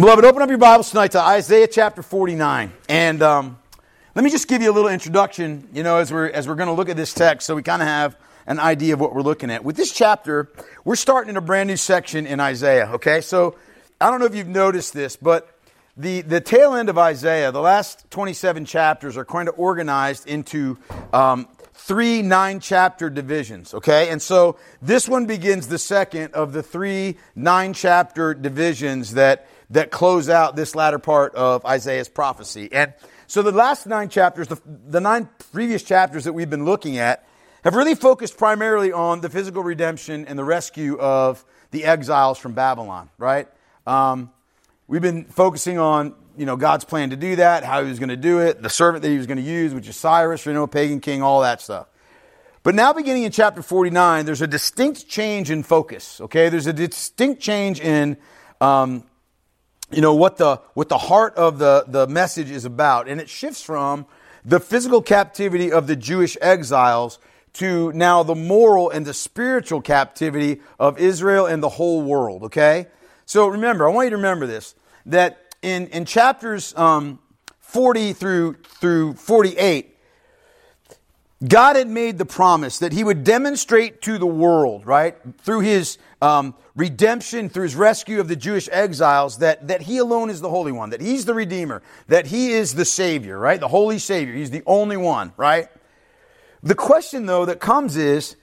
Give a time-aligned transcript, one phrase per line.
[0.00, 2.72] Beloved, open up your Bibles tonight to Isaiah chapter 49.
[2.88, 3.58] And um,
[4.14, 6.68] let me just give you a little introduction, you know, as we're, as we're going
[6.68, 8.16] to look at this text so we kind of have
[8.46, 9.64] an idea of what we're looking at.
[9.64, 10.52] With this chapter,
[10.84, 13.20] we're starting in a brand new section in Isaiah, okay?
[13.20, 13.56] So
[14.00, 15.58] I don't know if you've noticed this, but
[15.96, 20.78] the, the tail end of Isaiah, the last 27 chapters are kind of organized into
[21.12, 24.10] um, three nine chapter divisions, okay?
[24.10, 29.90] And so this one begins the second of the three nine chapter divisions that that
[29.90, 32.68] close out this latter part of Isaiah's prophecy.
[32.72, 32.94] And
[33.26, 37.26] so the last nine chapters, the, the nine previous chapters that we've been looking at,
[37.64, 42.54] have really focused primarily on the physical redemption and the rescue of the exiles from
[42.54, 43.48] Babylon, right?
[43.86, 44.30] Um,
[44.86, 48.08] we've been focusing on you know God's plan to do that, how He was going
[48.08, 50.52] to do it, the servant that He was going to use, which is Cyrus, you
[50.52, 51.88] know, pagan king, all that stuff.
[52.62, 56.20] But now, beginning in chapter 49, there's a distinct change in focus.
[56.20, 58.16] Okay, there's a distinct change in
[58.60, 59.04] um,
[59.90, 63.08] you know, what the, what the heart of the, the message is about.
[63.08, 64.06] And it shifts from
[64.44, 67.18] the physical captivity of the Jewish exiles
[67.54, 72.86] to now the moral and the spiritual captivity of Israel and the whole world, okay?
[73.26, 74.74] So remember, I want you to remember this,
[75.06, 77.18] that in, in chapters um,
[77.60, 79.97] 40 through, through 48,
[81.46, 85.98] God had made the promise that He would demonstrate to the world, right, through His
[86.20, 90.50] um, redemption, through His rescue of the Jewish exiles, that, that He alone is the
[90.50, 94.34] Holy One, that He's the Redeemer, that He is the Savior, right, the Holy Savior.
[94.34, 95.68] He's the only one, right?
[96.64, 98.34] The question, though, that comes is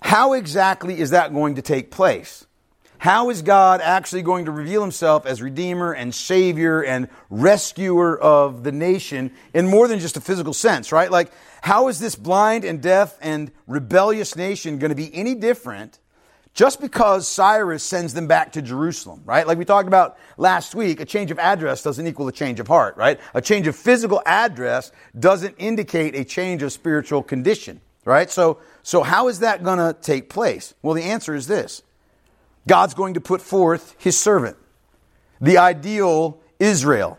[0.00, 2.46] how exactly is that going to take place?
[2.98, 8.62] How is God actually going to reveal himself as Redeemer and Savior and rescuer of
[8.62, 11.10] the nation in more than just a physical sense, right?
[11.10, 11.30] Like,
[11.66, 15.98] how is this blind and deaf and rebellious nation going to be any different
[16.54, 19.44] just because Cyrus sends them back to Jerusalem, right?
[19.44, 22.68] Like we talked about last week, a change of address doesn't equal a change of
[22.68, 23.18] heart, right?
[23.34, 28.30] A change of physical address doesn't indicate a change of spiritual condition, right?
[28.30, 30.72] So, so how is that going to take place?
[30.82, 31.82] Well, the answer is this.
[32.68, 34.56] God's going to put forth his servant,
[35.40, 37.18] the ideal Israel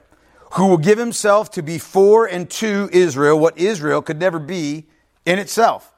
[0.54, 4.86] who will give himself to be for and to Israel what Israel could never be
[5.26, 5.94] in itself.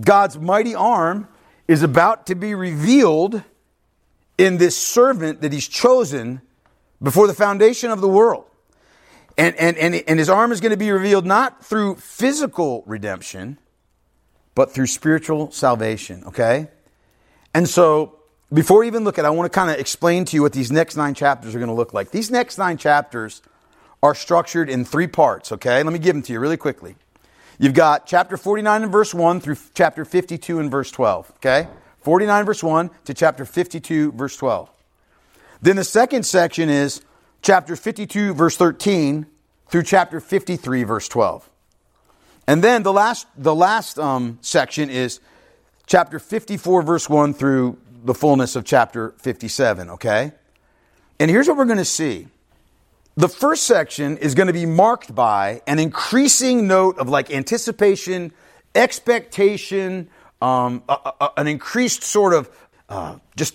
[0.00, 1.28] God's mighty arm
[1.68, 3.42] is about to be revealed
[4.38, 6.40] in this servant that he's chosen
[7.02, 8.44] before the foundation of the world.
[9.36, 13.58] And, and, and, and his arm is going to be revealed not through physical redemption,
[14.54, 16.68] but through spiritual salvation, okay?
[17.54, 18.19] And so,
[18.52, 20.52] before we even look at it, I want to kind of explain to you what
[20.52, 22.10] these next nine chapters are going to look like.
[22.10, 23.42] These next nine chapters
[24.02, 25.82] are structured in three parts, okay?
[25.82, 26.96] Let me give them to you really quickly.
[27.58, 31.68] You've got chapter 49 and verse 1 through chapter 52 and verse 12, okay?
[32.00, 34.70] 49 verse 1 to chapter 52 verse 12.
[35.62, 37.02] Then the second section is
[37.42, 39.26] chapter 52 verse 13
[39.68, 41.48] through chapter 53 verse 12.
[42.46, 45.20] And then the last, the last um, section is
[45.86, 50.32] chapter 54 verse 1 through the fullness of chapter 57, okay?
[51.18, 52.28] And here's what we're going to see.
[53.16, 58.32] The first section is going to be marked by an increasing note of like anticipation,
[58.74, 60.08] expectation,
[60.40, 62.50] um, a, a, an increased sort of
[62.88, 63.54] uh, just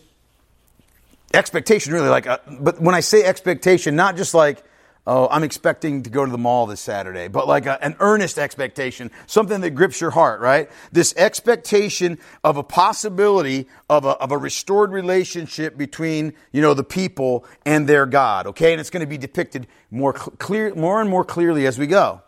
[1.34, 2.10] expectation, really.
[2.10, 4.64] Like, uh, but when I say expectation, not just like
[5.08, 8.38] oh, I'm expecting to go to the mall this Saturday, but like a, an earnest
[8.38, 10.70] expectation, something that grips your heart, right?
[10.92, 16.84] This expectation of a possibility of a, of a restored relationship between, you know, the
[16.84, 18.72] people and their God, okay?
[18.72, 22.22] And it's going to be depicted more clear, more and more clearly as we go.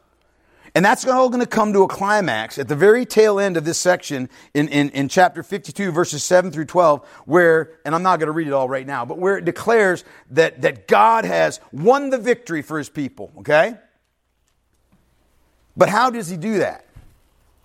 [0.77, 3.65] And that's all going to come to a climax at the very tail end of
[3.65, 8.19] this section in, in, in chapter 52, verses 7 through 12, where, and I'm not
[8.19, 11.59] going to read it all right now, but where it declares that, that God has
[11.71, 13.73] won the victory for his people, okay?
[15.75, 16.85] But how does he do that?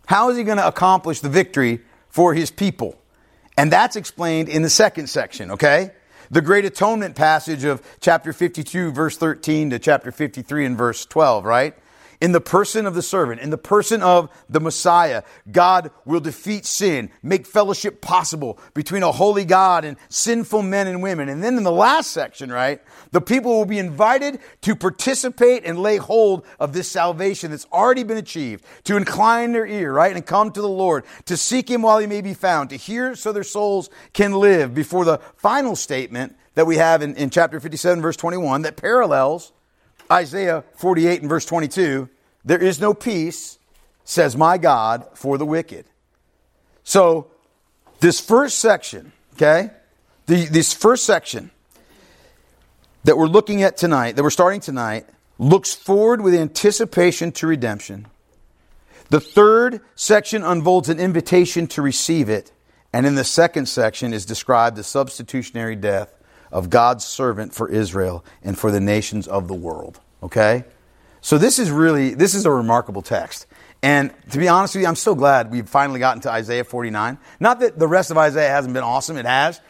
[0.07, 2.99] How is he going to accomplish the victory for his people?
[3.59, 5.91] And that's explained in the second section, okay?
[6.31, 11.45] The great atonement passage of chapter 52, verse 13 to chapter 53 and verse 12,
[11.45, 11.75] right?
[12.23, 16.65] In the person of the servant, in the person of the Messiah, God will defeat
[16.65, 21.29] sin, make fellowship possible between a holy God and sinful men and women.
[21.29, 22.81] And then in the last section, right,
[23.11, 28.05] the people will be invited to participate and lay hold of this salvation that's already
[28.05, 31.83] been achieved, to incline their ear, right, and come to the Lord, to seek Him
[31.83, 35.75] while He may be found, to hear so their souls can live before the final
[35.75, 39.53] statement that we have in, in chapter 57, verse 21, that parallels
[40.13, 42.09] Isaiah 48 and verse 22,
[42.45, 43.59] there is no peace,
[44.05, 45.87] says my God, for the wicked.
[46.85, 47.29] So,
[48.01, 49.71] this first section, okay,
[50.27, 51.51] the, this first section
[53.05, 55.07] that we're looking at tonight, that we're starting tonight,
[55.39, 58.07] looks forward with anticipation to redemption.
[59.09, 62.53] The third section unfolds an invitation to receive it.
[62.93, 66.15] And in the second section is described the substitutionary death
[66.51, 70.01] of God's servant for Israel and for the nations of the world.
[70.23, 70.65] Okay?
[71.21, 73.47] So this is really, this is a remarkable text.
[73.83, 77.19] And to be honest with you, I'm so glad we've finally gotten to Isaiah 49.
[77.41, 79.61] Not that the rest of Isaiah hasn't been awesome, it has.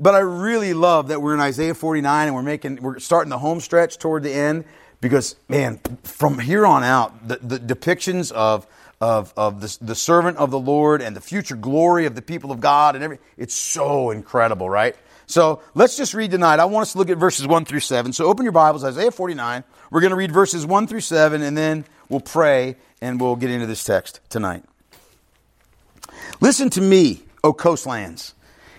[0.00, 3.38] But I really love that we're in Isaiah 49 and we're making, we're starting the
[3.38, 4.64] home stretch toward the end
[5.00, 8.66] because, man, from here on out, the, the depictions of,
[9.00, 12.52] of, of the, the servant of the Lord and the future glory of the people
[12.52, 14.96] of God and everything, it's so incredible, right?
[15.28, 16.58] So let's just read tonight.
[16.58, 18.14] I want us to look at verses 1 through 7.
[18.14, 19.62] So open your Bibles, Isaiah 49.
[19.90, 23.50] We're going to read verses 1 through 7, and then we'll pray and we'll get
[23.50, 24.64] into this text tonight.
[26.40, 28.34] Listen to me, O coastlands,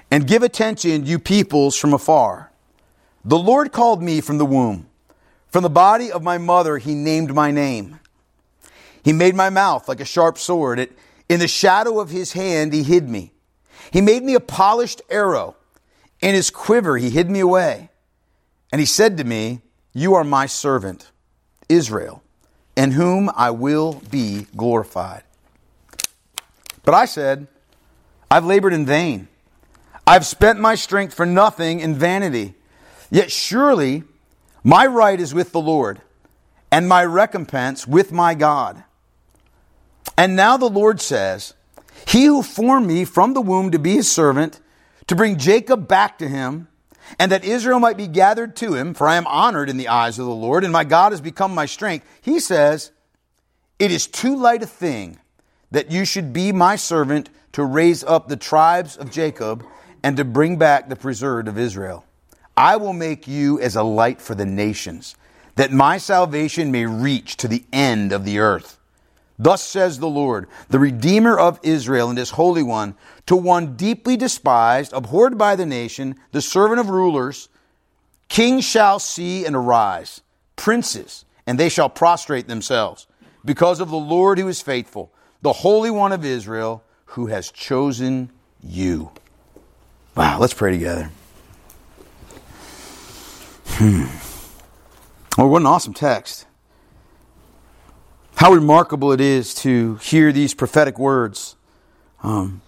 [0.10, 2.52] and give attention, you peoples from afar.
[3.24, 4.88] The Lord called me from the womb.
[5.50, 8.00] From the body of my mother, he named my name.
[9.04, 10.80] He made my mouth like a sharp sword.
[10.80, 10.98] It,
[11.30, 13.34] in the shadow of his hand, he hid me.
[13.92, 15.56] He made me a polished arrow
[16.21, 17.89] in his quiver, he hid me away.
[18.71, 19.62] And he said to me,
[19.94, 21.12] You are my servant,
[21.68, 22.21] Israel,
[22.75, 25.24] in whom I will be glorified.
[26.83, 27.48] But I said,
[28.30, 29.27] I've labored in vain.
[30.06, 32.56] I've spent my strength for nothing in vanity.
[33.12, 34.04] Yet surely
[34.63, 36.01] my right is with the Lord,
[36.71, 38.83] and my recompense with my God.
[40.18, 41.54] And now the Lord says,
[42.07, 44.60] He who formed me from the womb to be his servant,
[45.10, 46.68] to bring Jacob back to him,
[47.18, 50.20] and that Israel might be gathered to him, for I am honored in the eyes
[50.20, 52.06] of the Lord, and my God has become my strength.
[52.22, 52.92] He says,
[53.80, 55.18] It is too light a thing
[55.72, 59.66] that you should be my servant to raise up the tribes of Jacob
[60.04, 62.06] and to bring back the preserved of Israel.
[62.56, 65.16] I will make you as a light for the nations,
[65.56, 68.79] that my salvation may reach to the end of the earth.
[69.42, 72.96] Thus says the Lord, the Redeemer of Israel and his Holy One,
[73.26, 77.48] to one deeply despised, abhorred by the nation, the servant of rulers,
[78.28, 80.22] kings shall see and arise,
[80.58, 83.08] princes, and they shall prostrate themselves,
[83.46, 88.30] because of the Lord who is faithful, the Holy One of Israel, who has chosen
[88.62, 89.10] you.
[90.18, 91.12] Wow, let's pray together.
[93.68, 94.04] Hmm.
[95.38, 96.46] Oh, what an awesome text.
[98.40, 101.58] How remarkable it is to hear these prophetic words
[102.24, 102.62] um,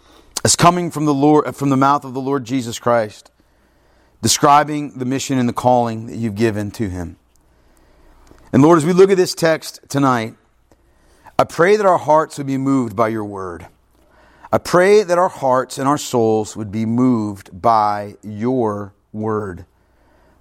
[0.43, 3.31] as coming from the Lord, from the mouth of the Lord Jesus Christ,
[4.21, 7.15] describing the mission and the calling that you've given to Him.
[8.51, 10.35] And Lord, as we look at this text tonight,
[11.39, 13.67] I pray that our hearts would be moved by Your Word.
[14.51, 19.65] I pray that our hearts and our souls would be moved by Your Word.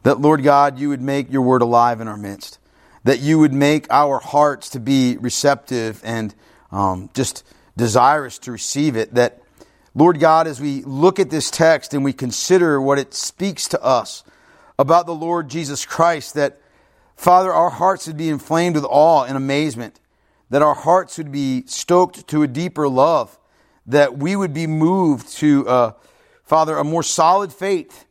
[0.03, 2.59] That, Lord God, You would make Your Word alive in our midst
[3.05, 6.35] that you would make our hearts to be receptive and
[6.71, 7.45] um, just
[7.77, 9.15] desirous to receive it.
[9.15, 9.43] That,
[9.95, 13.83] Lord God, as we look at this text and we consider what it speaks to
[13.83, 14.23] us
[14.79, 16.61] about the Lord Jesus Christ, that,
[17.17, 20.01] Father, our hearts would be inflamed with awe and amazement,
[20.51, 23.39] that our hearts would be stoked to a deeper love,
[23.87, 25.93] that we would be moved to, uh,
[26.45, 28.05] Father, a more solid faith.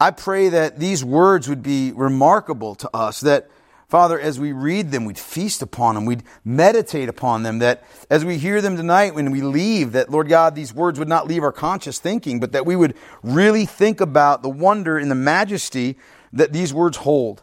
[0.00, 3.48] I pray that these words would be remarkable to us, that
[3.92, 8.24] Father, as we read them, we'd feast upon them, we'd meditate upon them, that as
[8.24, 11.42] we hear them tonight, when we leave, that, Lord God, these words would not leave
[11.42, 15.98] our conscious thinking, but that we would really think about the wonder and the majesty
[16.32, 17.42] that these words hold.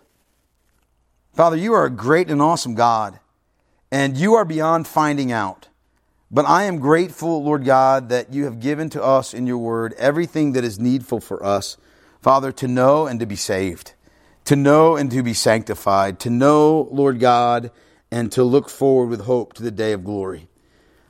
[1.36, 3.20] Father, you are a great and awesome God,
[3.91, 5.68] and you are beyond finding out.
[6.32, 9.94] But I am grateful, Lord God, that you have given to us in your word
[10.00, 11.77] everything that is needful for us,
[12.24, 13.94] Father, to know and to be saved
[14.50, 17.70] to know and to be sanctified, to know, Lord God,
[18.10, 20.48] and to look forward with hope to the day of glory.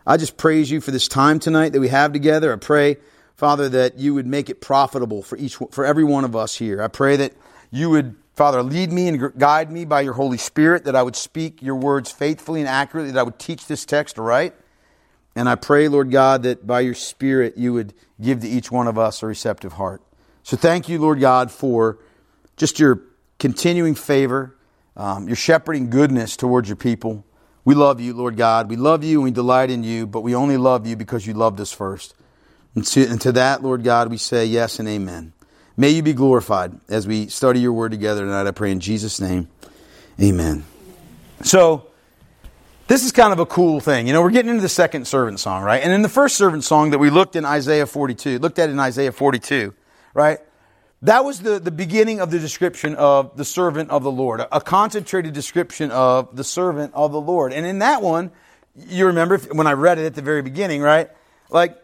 [0.05, 2.51] I just praise you for this time tonight that we have together.
[2.51, 2.97] I pray,
[3.37, 6.83] Father, that you would make it profitable for each for every one of us here.
[6.83, 7.31] I pray that
[7.71, 11.15] you would, Father, lead me and guide me by your Holy Spirit, that I would
[11.15, 14.53] speak your words faithfully and accurately, that I would teach this text right.
[15.33, 18.87] And I pray, Lord God, that by your Spirit you would give to each one
[18.87, 20.01] of us a receptive heart.
[20.43, 21.99] So thank you, Lord God, for
[22.57, 23.03] just your
[23.39, 24.55] continuing favor,
[24.95, 27.25] um, your shepherding goodness towards your people.
[27.65, 28.69] We love you, Lord God.
[28.69, 31.33] We love you and we delight in you, but we only love you because you
[31.33, 32.13] loved us first.
[32.75, 35.33] And to, and to that, Lord God, we say yes and amen.
[35.75, 38.47] May you be glorified as we study your word together tonight.
[38.47, 39.47] I pray in Jesus' name.
[40.21, 40.65] Amen.
[41.41, 41.87] So,
[42.87, 44.07] this is kind of a cool thing.
[44.07, 45.81] You know, we're getting into the second servant song, right?
[45.81, 48.79] And in the first servant song that we looked in Isaiah 42, looked at in
[48.79, 49.73] Isaiah 42,
[50.13, 50.39] right?
[51.01, 54.61] That was the, the beginning of the description of the servant of the Lord, a
[54.61, 57.53] concentrated description of the servant of the Lord.
[57.53, 58.31] And in that one,
[58.75, 61.09] you remember when I read it at the very beginning, right?
[61.49, 61.77] Like,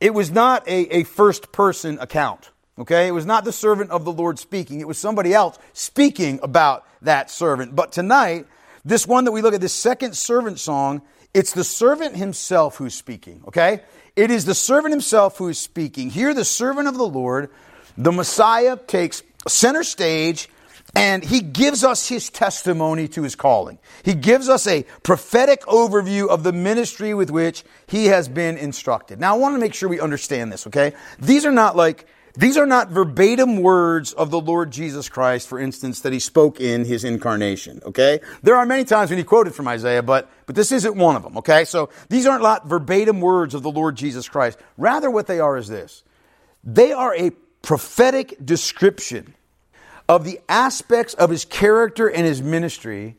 [0.00, 3.08] it was not a, a first person account, okay?
[3.08, 4.80] It was not the servant of the Lord speaking.
[4.80, 7.74] It was somebody else speaking about that servant.
[7.74, 8.46] But tonight,
[8.84, 11.02] this one that we look at, this second servant song,
[11.34, 13.82] it's the servant himself who's speaking, okay?
[14.14, 16.10] It is the servant himself who is speaking.
[16.10, 17.50] Here, the servant of the Lord
[17.98, 20.48] the Messiah takes center stage
[20.94, 23.78] and he gives us his testimony to his calling.
[24.04, 29.20] He gives us a prophetic overview of the ministry with which he has been instructed.
[29.20, 30.94] Now, I want to make sure we understand this, okay?
[31.18, 35.58] These are not like, these are not verbatim words of the Lord Jesus Christ, for
[35.58, 38.20] instance, that he spoke in his incarnation, okay?
[38.42, 41.22] There are many times when he quoted from Isaiah, but, but this isn't one of
[41.22, 41.64] them, okay?
[41.64, 44.58] So these aren't not verbatim words of the Lord Jesus Christ.
[44.76, 46.04] Rather, what they are is this.
[46.64, 49.34] They are a prophetic description
[50.08, 53.16] of the aspects of his character and his ministry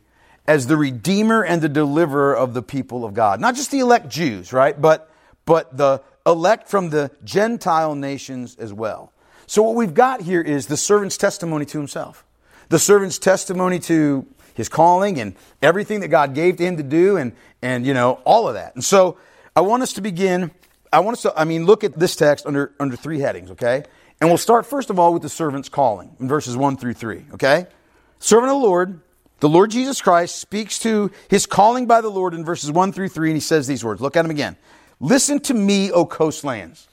[0.48, 3.40] as the redeemer and the deliverer of the people of God.
[3.40, 4.80] Not just the elect Jews, right?
[4.80, 5.12] But,
[5.46, 9.14] but the elect from the Gentile nations as well.
[9.46, 12.26] So what we've got here is the servant's testimony to himself.
[12.70, 17.18] The servant's testimony to his calling and everything that God gave to him to do
[17.18, 18.76] and, and, you know, all of that.
[18.76, 19.18] And so
[19.56, 20.52] I want us to begin,
[20.92, 23.84] I want us to, I mean, look at this text under, under three headings, okay?
[24.22, 27.26] And we'll start first of all with the servant's calling in verses 1 through 3,
[27.34, 27.68] okay?
[28.20, 29.00] Servant of the Lord,
[29.40, 33.10] the Lord Jesus Christ speaks to his calling by the Lord in verses 1 through
[33.10, 34.02] 3, and he says these words.
[34.02, 34.58] Look at them again.
[35.00, 36.90] Listen to me, O coastlands,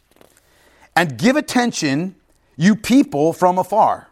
[0.95, 2.15] and give attention,
[2.57, 4.09] you people from afar.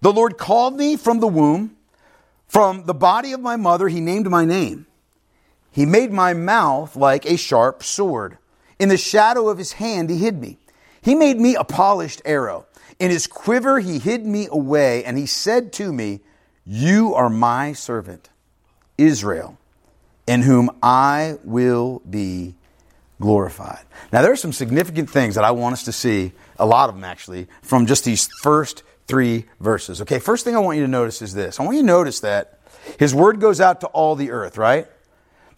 [0.00, 1.76] The Lord called me from the womb,
[2.46, 4.86] from the body of my mother, he named my name.
[5.72, 8.38] He made my mouth like a sharp sword.
[8.78, 10.58] In the shadow of his hand, he hid me.
[11.00, 12.66] He made me a polished arrow.
[12.98, 16.20] In his quiver, he hid me away, and he said to me,
[16.64, 18.28] You are my servant,
[18.96, 19.58] Israel,
[20.26, 22.54] in whom I will be
[23.20, 23.84] glorified.
[24.12, 26.94] Now, there are some significant things that I want us to see, a lot of
[26.94, 30.00] them actually, from just these first three verses.
[30.02, 32.20] Okay, first thing I want you to notice is this I want you to notice
[32.20, 32.58] that
[32.98, 34.86] his word goes out to all the earth, right?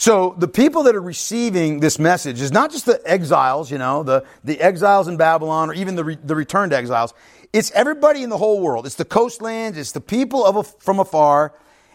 [0.01, 4.03] So the people that are receiving this message is not just the exiles, you know,
[4.03, 7.13] the, the exiles in Babylon or even the, re, the returned exiles.
[7.53, 8.87] It's everybody in the whole world.
[8.87, 9.77] It's the coastlands.
[9.77, 11.53] It's the people of from afar.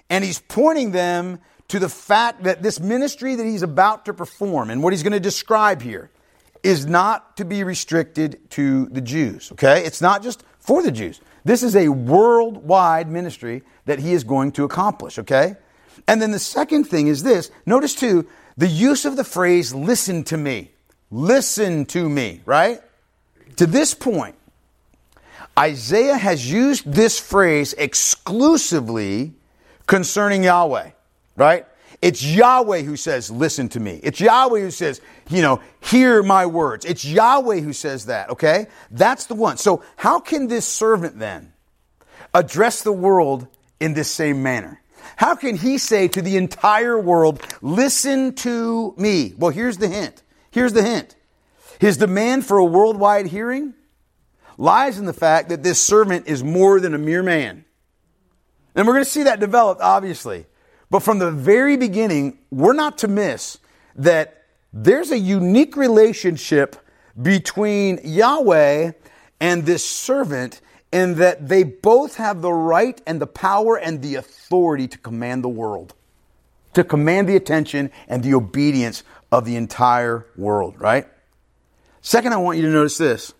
[0.07, 4.69] And he's pointing them to the fact that this ministry that he's about to perform
[4.69, 6.11] and what he's going to describe here
[6.61, 9.51] is not to be restricted to the Jews.
[9.53, 9.83] Okay?
[9.83, 11.21] It's not just for the Jews.
[11.43, 15.17] This is a worldwide ministry that he is going to accomplish.
[15.17, 15.55] Okay?
[16.07, 20.23] And then the second thing is this notice too, the use of the phrase, listen
[20.25, 20.71] to me.
[21.11, 22.81] Listen to me, right?
[23.57, 24.35] To this point,
[25.57, 29.33] Isaiah has used this phrase exclusively
[29.87, 30.91] concerning Yahweh,
[31.37, 31.65] right?
[32.01, 33.99] It's Yahweh who says, listen to me.
[34.03, 34.99] It's Yahweh who says,
[35.29, 36.85] you know, hear my words.
[36.85, 38.67] It's Yahweh who says that, okay?
[38.91, 39.57] That's the one.
[39.57, 41.53] So how can this servant then
[42.33, 43.47] address the world
[43.79, 44.81] in this same manner?
[45.15, 49.33] How can he say to the entire world, listen to me?
[49.37, 50.23] Well, here's the hint.
[50.51, 51.15] Here's the hint.
[51.79, 53.73] His demand for a worldwide hearing
[54.57, 57.65] lies in the fact that this servant is more than a mere man.
[58.75, 60.45] And we're going to see that developed, obviously.
[60.89, 63.57] But from the very beginning, we're not to miss
[63.95, 64.43] that
[64.73, 66.75] there's a unique relationship
[67.21, 68.91] between Yahweh
[69.39, 70.61] and this servant
[70.95, 75.43] in that they both have the right and the power and the authority to command
[75.43, 75.93] the world,
[76.73, 81.05] to command the attention and the obedience of the entire world, right?
[81.99, 83.33] Second, I want you to notice this.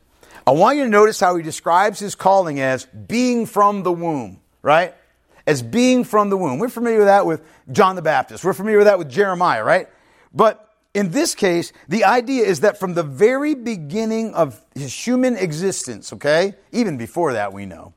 [0.46, 4.42] I want you to notice how he describes his calling as being from the womb,
[4.62, 4.94] right?
[5.48, 6.60] As being from the womb.
[6.60, 8.44] We're familiar with that with John the Baptist.
[8.44, 9.88] We're familiar with that with Jeremiah, right?
[10.34, 10.65] But
[10.96, 16.14] in this case, the idea is that from the very beginning of his human existence,
[16.14, 17.94] okay, even before that we know,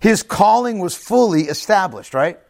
[0.00, 2.40] his calling was fully established, right?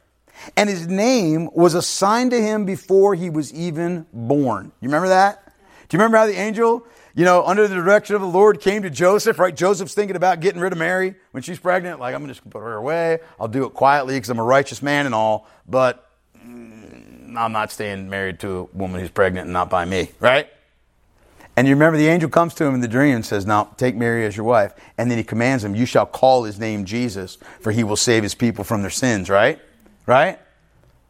[0.56, 4.72] And his name was assigned to him before he was even born.
[4.80, 5.44] You remember that?
[5.88, 8.82] Do you remember how the angel, you know, under the direction of the Lord came
[8.84, 9.54] to Joseph, right?
[9.54, 12.00] Joseph's thinking about getting rid of Mary when she's pregnant.
[12.00, 13.18] Like, I'm just going to put her away.
[13.38, 15.46] I'll do it quietly because I'm a righteous man and all.
[15.68, 16.08] But
[17.36, 20.48] I'm not staying married to a woman who's pregnant and not by me, right?
[21.56, 23.94] And you remember the angel comes to him in the dream and says, Now take
[23.94, 24.72] Mary as your wife.
[24.96, 28.22] And then he commands him, You shall call his name Jesus, for he will save
[28.22, 29.60] his people from their sins, right?
[30.06, 30.38] Right?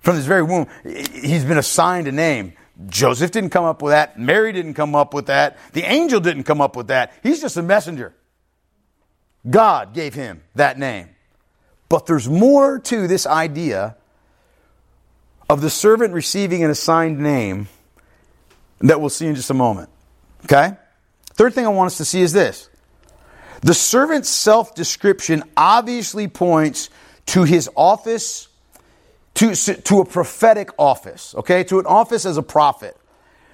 [0.01, 2.55] From his very womb, he's been assigned a name.
[2.89, 4.19] Joseph didn't come up with that.
[4.19, 5.59] Mary didn't come up with that.
[5.75, 7.13] The angel didn't come up with that.
[7.23, 8.13] He's just a messenger.
[9.49, 11.11] God gave him that name.
[11.89, 13.97] But there's more to this idea
[15.53, 17.69] of the servant receiving an assigned name
[18.81, 19.91] that we'll see in just a moment.
[20.47, 20.79] Okay?
[21.35, 22.71] Third thing I want us to see is this
[23.61, 26.89] the servant's self description obviously points
[27.27, 28.49] to his office,
[29.35, 31.65] to, to a prophetic office, okay?
[31.65, 32.97] To an office as a prophet.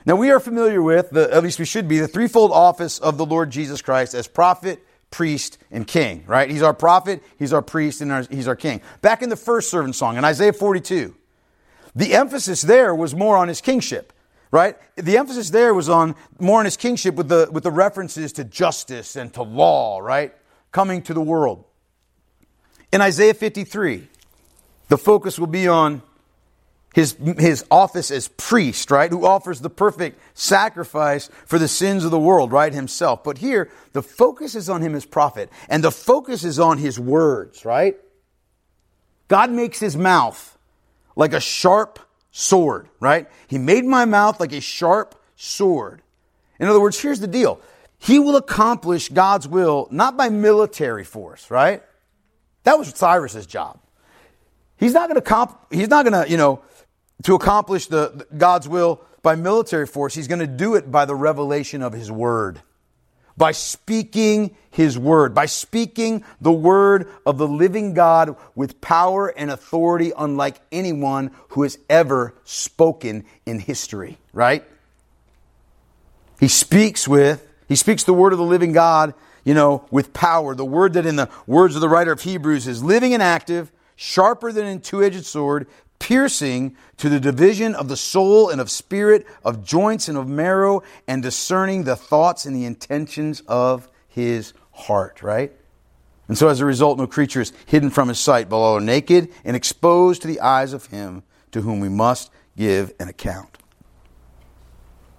[0.06, 3.18] Now, we are familiar with, the, at least we should be, the threefold office of
[3.18, 6.48] the Lord Jesus Christ as prophet, priest, and king, right?
[6.48, 8.82] He's our prophet, he's our priest, and our, he's our king.
[9.02, 11.16] Back in the first servant song, in Isaiah 42,
[11.94, 14.12] the emphasis there was more on his kingship
[14.50, 14.76] right?
[14.96, 18.44] The emphasis there was on more on his kingship with the, with the references to
[18.44, 20.34] justice and to law, right?
[20.72, 21.64] Coming to the world.
[22.92, 24.08] In Isaiah 53,
[24.88, 26.02] the focus will be on
[26.94, 29.10] his, his office as priest, right?
[29.10, 32.72] Who offers the perfect sacrifice for the sins of the world, right?
[32.72, 33.22] Himself.
[33.22, 36.98] But here, the focus is on him as prophet, and the focus is on his
[36.98, 37.98] words, right?
[39.28, 40.57] God makes his mouth
[41.18, 41.98] like a sharp
[42.30, 43.28] sword, right?
[43.48, 46.00] He made my mouth like a sharp sword.
[46.60, 47.60] In other words, here's the deal.
[47.98, 51.82] He will accomplish God's will not by military force, right?
[52.62, 53.80] That was Cyrus's job.
[54.76, 56.62] He's not going to comp- he's not going to, you know,
[57.24, 60.14] to accomplish the, the God's will by military force.
[60.14, 62.62] He's going to do it by the revelation of his word
[63.38, 69.50] by speaking His word, by speaking the word of the living God with power and
[69.50, 74.64] authority unlike anyone who has ever spoken in history, right?
[76.40, 79.14] He speaks with, he speaks the word of the living God,
[79.44, 80.54] you know, with power.
[80.54, 83.72] The word that in the words of the writer of Hebrews is living and active,
[83.96, 85.66] sharper than a two edged sword,
[85.98, 90.82] piercing to the division of the soul and of spirit, of joints and of marrow,
[91.06, 95.52] and discerning the thoughts and the intentions of his heart, right?
[96.28, 98.80] And so as a result, no creature is hidden from his sight, but all are
[98.80, 103.58] naked and exposed to the eyes of him to whom we must give an account.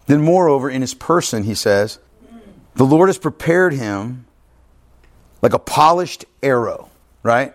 [0.06, 2.00] Then, moreover, in his person, he says,
[2.76, 4.26] the Lord has prepared him
[5.42, 6.90] like a polished arrow,
[7.24, 7.54] right?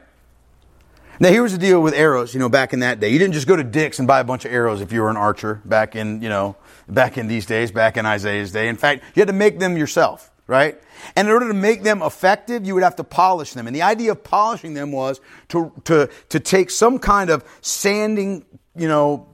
[1.20, 3.08] Now here's the deal with arrows, you know, back in that day.
[3.10, 5.10] You didn't just go to Dick's and buy a bunch of arrows if you were
[5.10, 6.56] an archer back in, you know,
[6.88, 8.68] back in these days, back in Isaiah's day.
[8.68, 10.80] In fact, you had to make them yourself, right?
[11.14, 13.66] And in order to make them effective, you would have to polish them.
[13.66, 18.44] And the idea of polishing them was to, to, to take some kind of sanding,
[18.74, 19.28] you know,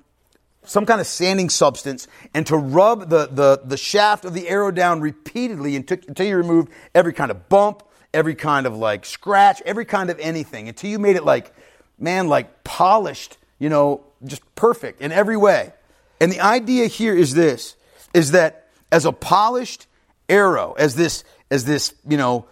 [0.65, 4.71] some kind of sanding substance and to rub the, the, the shaft of the arrow
[4.71, 9.63] down repeatedly until, until you removed every kind of bump, every kind of like scratch,
[9.65, 11.53] every kind of anything until you made it like
[12.01, 15.73] man, like polished, you know, just perfect in every way.
[16.21, 17.77] And the idea here is this,
[18.13, 19.87] is that as a polished
[20.29, 22.47] arrow, as this, as this, you know,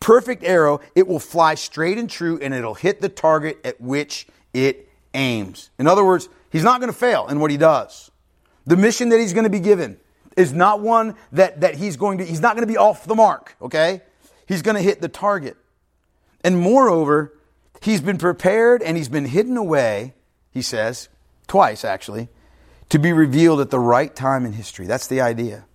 [0.00, 4.26] perfect arrow, it will fly straight and true and it'll hit the target at which
[4.52, 5.70] it aims.
[5.78, 8.10] In other words, he's not going to fail in what he does.
[8.66, 9.98] The mission that he's going to be given
[10.36, 13.14] is not one that, that he's going to, he's not going to be off the
[13.14, 14.02] mark, okay?
[14.46, 15.56] He's going to hit the target.
[16.42, 17.32] And moreover,
[17.84, 20.14] He's been prepared and he's been hidden away,
[20.50, 21.10] he says,
[21.46, 22.30] twice actually,
[22.88, 24.86] to be revealed at the right time in history.
[24.86, 25.66] That's the idea.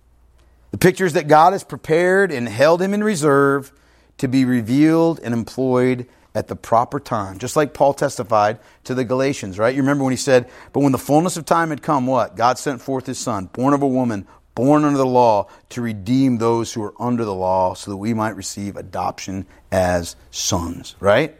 [0.72, 3.70] The pictures that God has prepared and held him in reserve
[4.18, 7.38] to be revealed and employed at the proper time.
[7.38, 9.72] Just like Paul testified to the Galatians, right?
[9.72, 12.34] You remember when he said, But when the fullness of time had come, what?
[12.34, 16.38] God sent forth his son, born of a woman, born under the law, to redeem
[16.38, 21.36] those who are under the law, so that we might receive adoption as sons, right?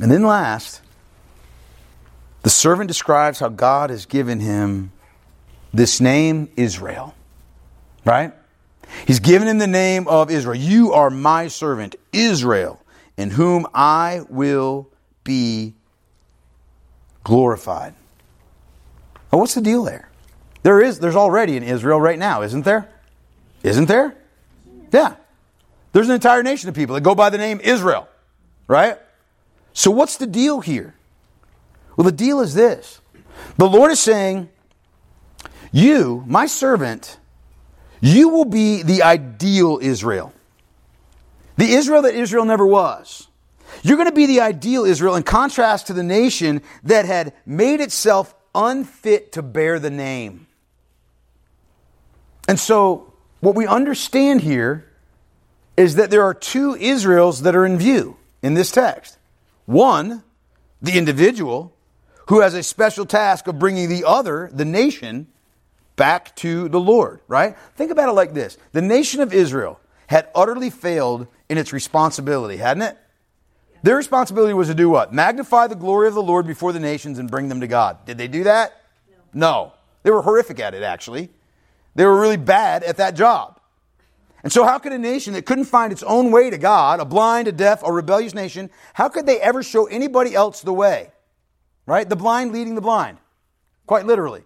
[0.00, 0.80] And then last,
[2.42, 4.92] the servant describes how God has given him
[5.72, 7.14] this name, Israel.
[8.04, 8.32] Right?
[9.06, 10.54] He's given him the name of Israel.
[10.54, 12.80] You are my servant, Israel,
[13.16, 14.88] in whom I will
[15.24, 15.74] be
[17.24, 17.94] glorified.
[19.30, 20.08] Well, what's the deal there?
[20.62, 22.88] There is, there's already an Israel right now, isn't there?
[23.62, 24.16] Isn't there?
[24.92, 25.16] Yeah.
[25.92, 28.08] There's an entire nation of people that go by the name Israel,
[28.66, 28.98] right?
[29.78, 30.96] So, what's the deal here?
[31.96, 33.00] Well, the deal is this
[33.58, 34.48] the Lord is saying,
[35.70, 37.16] You, my servant,
[38.00, 40.32] you will be the ideal Israel.
[41.58, 43.28] The Israel that Israel never was.
[43.84, 47.80] You're going to be the ideal Israel in contrast to the nation that had made
[47.80, 50.48] itself unfit to bear the name.
[52.48, 54.90] And so, what we understand here
[55.76, 59.17] is that there are two Israels that are in view in this text.
[59.68, 60.22] One,
[60.80, 61.76] the individual,
[62.28, 65.26] who has a special task of bringing the other, the nation,
[65.94, 67.54] back to the Lord, right?
[67.76, 72.56] Think about it like this the nation of Israel had utterly failed in its responsibility,
[72.56, 72.96] hadn't it?
[73.82, 75.12] Their responsibility was to do what?
[75.12, 78.06] Magnify the glory of the Lord before the nations and bring them to God.
[78.06, 78.72] Did they do that?
[79.34, 79.50] No.
[79.50, 79.72] no.
[80.02, 81.28] They were horrific at it, actually.
[81.94, 83.57] They were really bad at that job.
[84.42, 87.04] And so, how could a nation that couldn't find its own way to God, a
[87.04, 91.10] blind, a deaf, a rebellious nation, how could they ever show anybody else the way?
[91.86, 92.08] Right?
[92.08, 93.18] The blind leading the blind,
[93.86, 94.44] quite literally.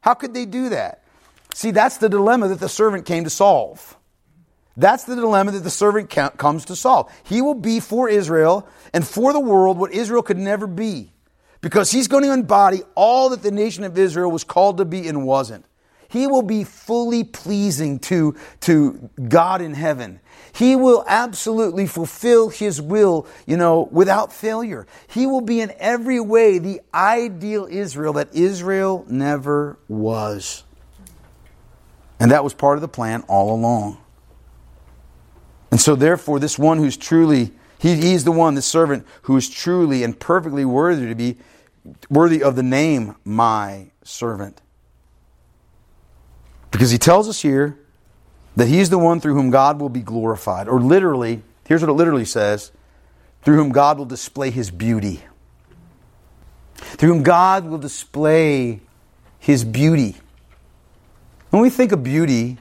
[0.00, 1.02] How could they do that?
[1.52, 3.96] See, that's the dilemma that the servant came to solve.
[4.76, 7.12] That's the dilemma that the servant comes to solve.
[7.22, 11.12] He will be for Israel and for the world what Israel could never be
[11.60, 15.06] because he's going to embody all that the nation of Israel was called to be
[15.06, 15.64] and wasn't.
[16.14, 20.20] He will be fully pleasing to, to God in heaven.
[20.52, 24.86] He will absolutely fulfill His will, you know, without failure.
[25.08, 30.62] He will be in every way the ideal Israel that Israel never was.
[32.20, 33.98] And that was part of the plan all along.
[35.72, 39.50] And so, therefore, this one who's truly, he, he's the one, the servant, who is
[39.50, 41.38] truly and perfectly worthy to be
[42.08, 44.60] worthy of the name, my servant.
[46.74, 47.78] Because he tells us here
[48.56, 50.66] that he's the one through whom God will be glorified.
[50.66, 52.72] Or literally, here's what it literally says
[53.42, 55.22] through whom God will display his beauty.
[56.74, 58.80] Through whom God will display
[59.38, 60.16] his beauty.
[61.50, 62.58] When we think of beauty,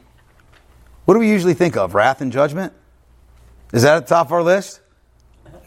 [1.06, 1.96] what do we usually think of?
[1.96, 2.72] Wrath and judgment?
[3.72, 4.80] Is that at the top of our list?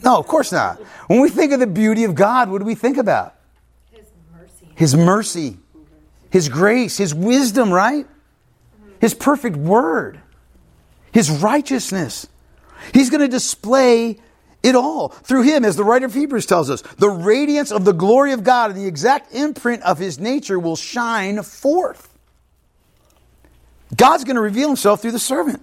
[0.04, 0.78] No, of course not.
[1.08, 3.34] When we think of the beauty of God, what do we think about?
[3.90, 4.68] His mercy.
[4.76, 5.56] His mercy.
[6.30, 8.06] His grace, His wisdom, right?
[9.00, 10.20] His perfect word,
[11.12, 12.26] His righteousness.
[12.92, 14.20] He's going to display
[14.62, 16.82] it all through Him, as the writer of Hebrews tells us.
[16.82, 20.76] The radiance of the glory of God and the exact imprint of His nature will
[20.76, 22.12] shine forth.
[23.96, 25.62] God's going to reveal Himself through the servant.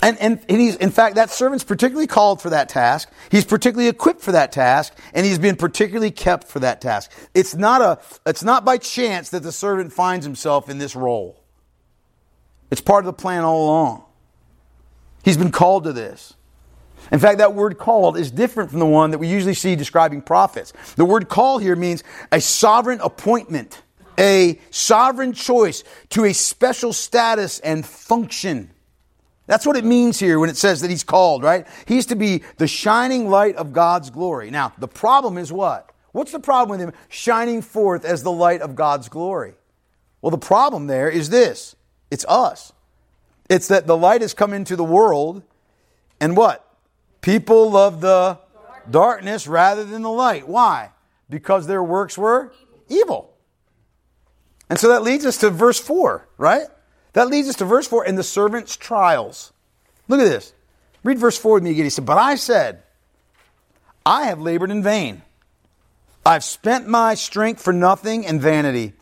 [0.00, 3.10] And, and, and, he's, in fact, that servant's particularly called for that task.
[3.30, 7.10] He's particularly equipped for that task, and he's been particularly kept for that task.
[7.34, 11.42] It's not, a, it's not by chance that the servant finds himself in this role.
[12.70, 14.04] It's part of the plan all along.
[15.24, 16.34] He's been called to this.
[17.10, 20.20] In fact, that word called is different from the one that we usually see describing
[20.20, 20.72] prophets.
[20.96, 23.82] The word call here means a sovereign appointment,
[24.18, 28.70] a sovereign choice to a special status and function.
[29.46, 31.66] That's what it means here when it says that he's called, right?
[31.86, 34.50] He's to be the shining light of God's glory.
[34.50, 35.90] Now, the problem is what?
[36.12, 39.54] What's the problem with him shining forth as the light of God's glory?
[40.20, 41.76] Well, the problem there is this
[42.10, 42.72] it's us.
[43.48, 45.42] It's that the light has come into the world,
[46.20, 46.64] and what?
[47.20, 48.38] People love the
[48.90, 50.48] darkness rather than the light.
[50.48, 50.90] Why?
[51.30, 52.52] Because their works were
[52.88, 53.32] evil.
[54.70, 56.66] And so that leads us to verse 4, right?
[57.14, 59.52] That leads us to verse 4 and the servant's trials.
[60.08, 60.52] Look at this.
[61.04, 61.84] Read verse 4 with me again.
[61.84, 62.82] He said, But I said,
[64.04, 65.22] I have labored in vain.
[66.24, 68.92] I've spent my strength for nothing and vanity.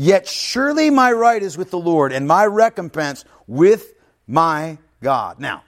[0.00, 3.92] Yet surely my right is with the Lord, and my recompense with
[4.26, 5.38] my God.
[5.38, 5.62] Now,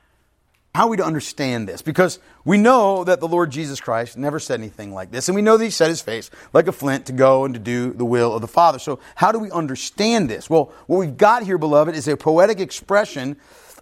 [0.74, 1.82] how are we to understand this?
[1.82, 5.42] Because we know that the Lord Jesus Christ never said anything like this, and we
[5.42, 8.06] know that he set his face like a flint to go and to do the
[8.06, 8.78] will of the Father.
[8.78, 10.48] So, how do we understand this?
[10.48, 13.36] Well, what we've got here, beloved, is a poetic expression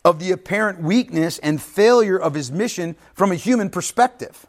[0.04, 4.48] of the apparent weakness and failure of his mission from a human perspective.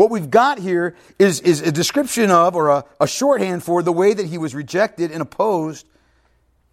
[0.00, 3.92] What we've got here is, is a description of, or a, a shorthand for, the
[3.92, 5.86] way that he was rejected and opposed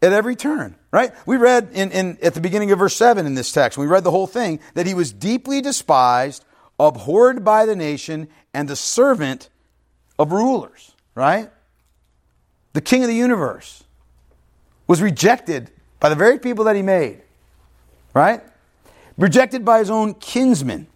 [0.02, 1.12] at every turn, right?
[1.26, 4.06] We read in, in, at the beginning of verse 7 in this text, we read
[4.06, 6.46] the whole thing, that he was deeply despised,
[6.80, 9.50] abhorred by the nation, and the servant
[10.18, 11.50] of rulers, right?
[12.72, 13.84] The king of the universe
[14.88, 17.24] was rejected by the very people that he made,
[18.14, 18.42] right?
[19.18, 20.88] Rejected by his own kinsmen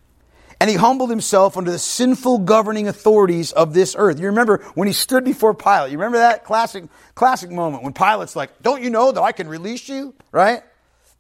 [0.62, 4.20] and he humbled himself under the sinful governing authorities of this earth.
[4.20, 5.92] You remember when he stood before Pilate.
[5.92, 6.84] You remember that classic,
[7.16, 10.14] classic moment when Pilate's like, Don't you know that I can release you?
[10.32, 10.62] Right?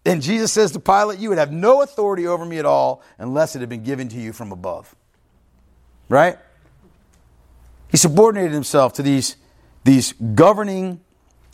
[0.05, 3.55] And Jesus says to Pilate, You would have no authority over me at all unless
[3.55, 4.95] it had been given to you from above.
[6.07, 6.37] Right?
[7.89, 9.37] He subordinated himself to these,
[9.83, 11.01] these governing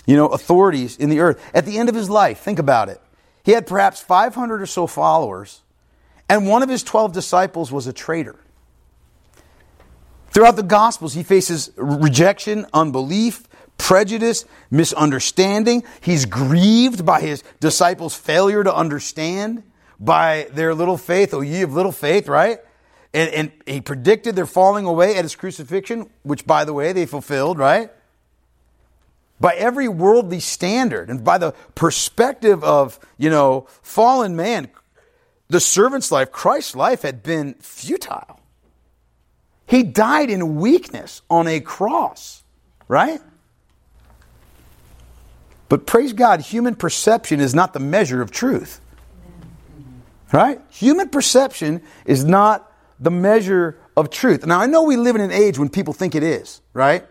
[0.06, 1.42] you know, authorities in the earth.
[1.54, 3.00] At the end of his life, think about it.
[3.46, 5.62] He had perhaps 500 or so followers
[6.30, 8.36] and one of his 12 disciples was a traitor.
[10.32, 15.84] Throughout the Gospels, he faces rejection, unbelief, prejudice, misunderstanding.
[16.02, 19.64] He's grieved by his disciples' failure to understand,
[20.00, 21.34] by their little faith.
[21.34, 22.60] Oh, ye of little faith, right?
[23.14, 27.06] And, and he predicted their falling away at his crucifixion, which, by the way, they
[27.06, 27.90] fulfilled, right?
[29.40, 34.70] By every worldly standard and by the perspective of, you know, fallen man,
[35.50, 38.40] the servant's life, Christ's life, had been futile.
[39.66, 42.44] He died in weakness on a cross,
[42.88, 43.22] right?
[45.70, 48.80] But praise God, human perception is not the measure of truth.
[50.32, 50.60] Right?
[50.72, 54.46] Human perception is not the measure of truth.
[54.46, 57.06] Now, I know we live in an age when people think it is, right?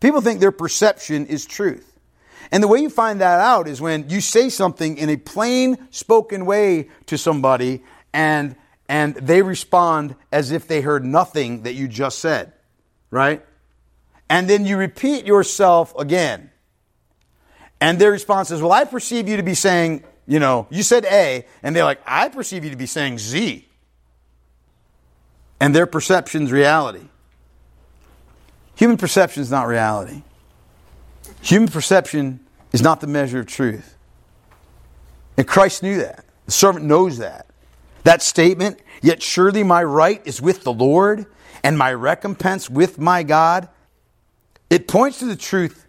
[0.00, 1.93] People think their perception is truth.
[2.50, 5.76] And the way you find that out is when you say something in a plain
[5.90, 8.56] spoken way to somebody and
[8.88, 12.52] and they respond as if they heard nothing that you just said,
[13.10, 13.44] right?
[14.28, 16.50] And then you repeat yourself again.
[17.80, 21.04] And their response is, Well, I perceive you to be saying, you know, you said
[21.04, 23.68] A, and they're like, I perceive you to be saying Z.
[25.60, 27.06] And their perception's reality.
[28.76, 30.22] Human perception is not reality.
[31.44, 32.40] Human perception
[32.72, 33.98] is not the measure of truth.
[35.36, 36.24] And Christ knew that.
[36.46, 37.46] The servant knows that.
[38.04, 41.26] That statement, yet surely my right is with the Lord
[41.62, 43.68] and my recompense with my God,
[44.70, 45.86] it points to the truth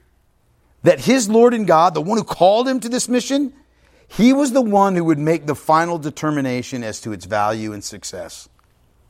[0.83, 3.53] that his Lord and God, the one who called him to this mission,
[4.09, 7.81] he was the one who would make the final determination as to its value and
[7.81, 8.49] success.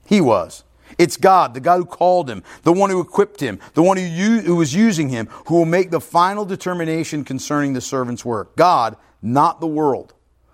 [0.06, 0.64] He was.
[0.98, 4.40] It's God, the God who called him, the one who equipped him, the one who,
[4.40, 8.56] who was using him, who will make the final determination concerning the servant's work.
[8.56, 10.14] God, not the world,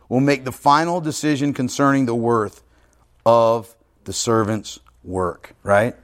[0.09, 2.63] will make the final decision concerning the worth
[3.25, 5.95] of the servant's work, right?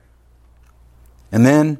[1.31, 1.79] And then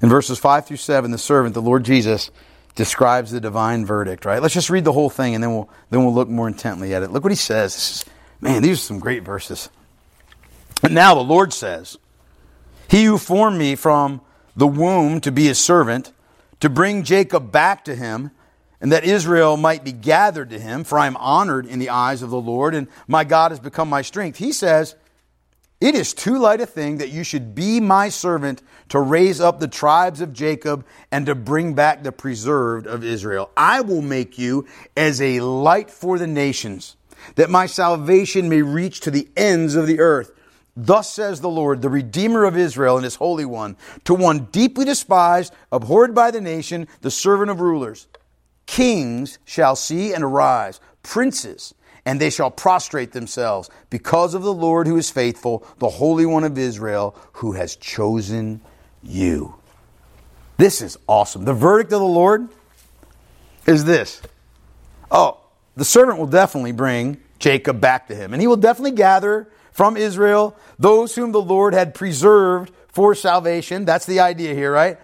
[0.00, 2.30] in verses 5 through 7, the servant, the Lord Jesus,
[2.74, 4.40] describes the divine verdict, right?
[4.40, 7.02] Let's just read the whole thing and then we'll, then we'll look more intently at
[7.02, 7.10] it.
[7.10, 7.74] Look what he says.
[7.74, 8.04] Is,
[8.40, 9.68] man, these are some great verses.
[10.82, 11.98] And now the Lord says,
[12.88, 14.20] He who formed me from
[14.56, 16.12] the womb to be his servant,
[16.60, 18.30] to bring Jacob back to him,
[18.80, 22.22] and that Israel might be gathered to him, for I am honored in the eyes
[22.22, 24.38] of the Lord, and my God has become my strength.
[24.38, 24.94] He says,
[25.80, 29.58] It is too light a thing that you should be my servant to raise up
[29.58, 33.50] the tribes of Jacob and to bring back the preserved of Israel.
[33.56, 36.96] I will make you as a light for the nations,
[37.34, 40.32] that my salvation may reach to the ends of the earth.
[40.80, 44.84] Thus says the Lord, the Redeemer of Israel and his Holy One, to one deeply
[44.84, 48.06] despised, abhorred by the nation, the servant of rulers.
[48.66, 54.86] Kings shall see and arise, princes, and they shall prostrate themselves because of the Lord
[54.86, 58.60] who is faithful, the Holy One of Israel, who has chosen
[59.02, 59.56] you.
[60.58, 61.44] This is awesome.
[61.44, 62.48] The verdict of the Lord
[63.66, 64.22] is this.
[65.10, 65.40] Oh,
[65.76, 69.96] the servant will definitely bring Jacob back to him, and he will definitely gather from
[69.96, 73.84] Israel, those whom the Lord had preserved for salvation.
[73.84, 74.98] That's the idea here, right?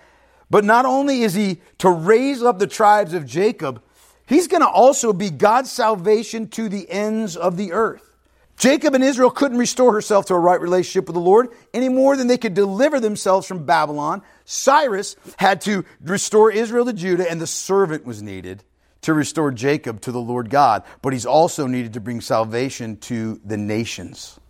[0.51, 3.81] But not only is he to raise up the tribes of Jacob,
[4.27, 8.17] he's going to also be God's salvation to the ends of the earth.
[8.57, 12.17] Jacob and Israel couldn't restore herself to a right relationship with the Lord any more
[12.17, 14.23] than they could deliver themselves from Babylon.
[14.45, 18.65] Cyrus had to restore Israel to Judah, and the servant was needed
[19.03, 20.83] to restore Jacob to the Lord God.
[21.01, 24.41] But he's also needed to bring salvation to the nations.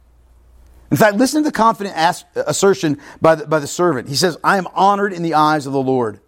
[0.95, 1.97] In fact, listen to the confident
[2.37, 4.09] assertion by the, by the servant.
[4.09, 6.21] He says, I am honored in the eyes of the Lord,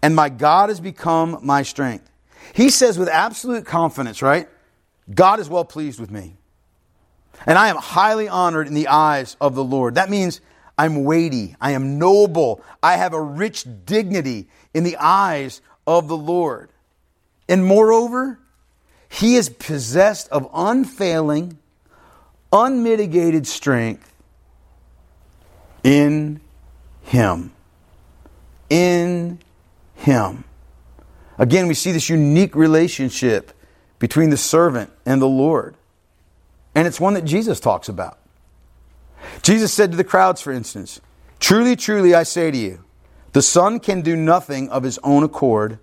[0.00, 2.10] and my God has become my strength.
[2.54, 4.48] He says with absolute confidence, right?
[5.14, 6.38] God is well pleased with me.
[7.44, 9.96] And I am highly honored in the eyes of the Lord.
[9.96, 10.40] That means
[10.78, 16.16] I'm weighty, I am noble, I have a rich dignity in the eyes of the
[16.16, 16.70] Lord.
[17.50, 18.38] And moreover,
[19.10, 21.58] he is possessed of unfailing,
[22.54, 24.10] unmitigated strength
[25.82, 26.40] in
[27.02, 27.52] Him.
[28.70, 29.40] In
[29.96, 30.44] Him.
[31.36, 33.52] Again, we see this unique relationship
[33.98, 35.74] between the servant and the Lord.
[36.74, 38.18] And it's one that Jesus talks about.
[39.42, 41.00] Jesus said to the crowds, for instance,
[41.40, 42.84] Truly, truly, I say to you,
[43.32, 45.78] the Son can do nothing of his own accord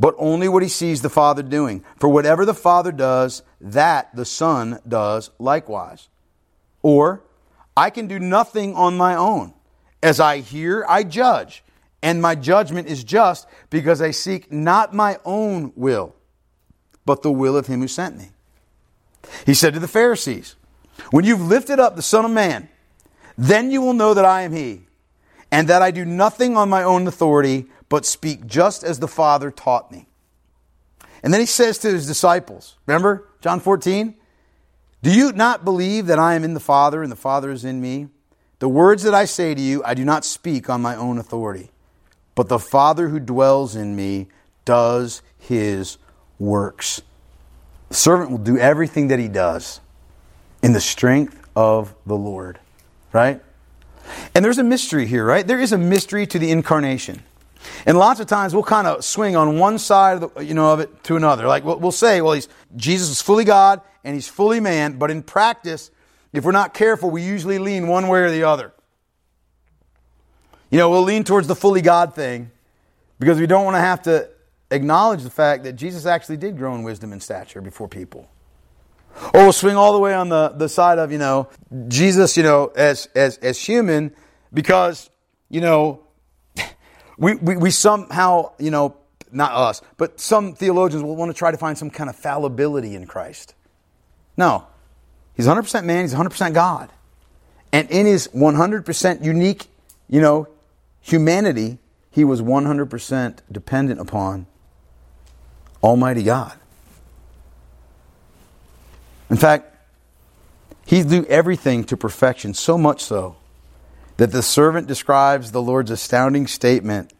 [0.00, 1.84] but only what he sees the Father doing.
[1.98, 6.08] For whatever the Father does, that the Son does likewise.
[6.82, 7.22] Or,
[7.76, 9.54] I can do nothing on my own.
[10.02, 11.64] As I hear, I judge,
[12.02, 16.14] and my judgment is just because I seek not my own will,
[17.04, 18.30] but the will of him who sent me.
[19.44, 20.54] He said to the Pharisees,
[21.10, 22.68] When you've lifted up the Son of Man,
[23.36, 24.87] then you will know that I am he,
[25.50, 29.50] and that I do nothing on my own authority but speak just as the Father
[29.50, 30.06] taught me.
[31.22, 34.14] And then he says to his disciples, remember John 14?
[35.02, 37.80] Do you not believe that I am in the Father and the Father is in
[37.80, 38.08] me?
[38.58, 41.70] The words that I say to you, I do not speak on my own authority,
[42.34, 44.28] but the Father who dwells in me
[44.64, 45.98] does his
[46.38, 47.00] works.
[47.88, 49.80] The servant will do everything that he does
[50.62, 52.58] in the strength of the Lord.
[53.12, 53.40] Right?
[54.34, 55.46] And there's a mystery here, right?
[55.46, 57.22] There is a mystery to the incarnation.
[57.86, 60.72] And lots of times we'll kind of swing on one side of, the, you know,
[60.72, 61.46] of it to another.
[61.46, 65.10] Like we'll, we'll say, well, he's, Jesus is fully God and he's fully man, but
[65.10, 65.90] in practice,
[66.32, 68.72] if we're not careful, we usually lean one way or the other.
[70.70, 72.50] You know, we'll lean towards the fully God thing
[73.18, 74.28] because we don't want to have to
[74.70, 78.28] acknowledge the fact that Jesus actually did grow in wisdom and stature before people.
[79.34, 81.48] Or we'll swing all the way on the, the side of, you know,
[81.88, 84.14] Jesus, you know, as, as, as human
[84.52, 85.10] because,
[85.48, 86.04] you know,
[87.18, 88.96] we, we, we somehow, you know,
[89.30, 92.94] not us, but some theologians will want to try to find some kind of fallibility
[92.94, 93.54] in Christ.
[94.36, 94.66] No.
[95.34, 96.90] He's 100% man, he's 100% God.
[97.72, 99.66] And in his 100% unique,
[100.08, 100.48] you know,
[101.00, 101.78] humanity,
[102.10, 104.46] he was 100% dependent upon
[105.82, 106.57] Almighty God.
[109.30, 109.74] In fact,
[110.86, 113.36] he do everything to perfection, so much so
[114.16, 117.12] that the servant describes the Lord's astounding statement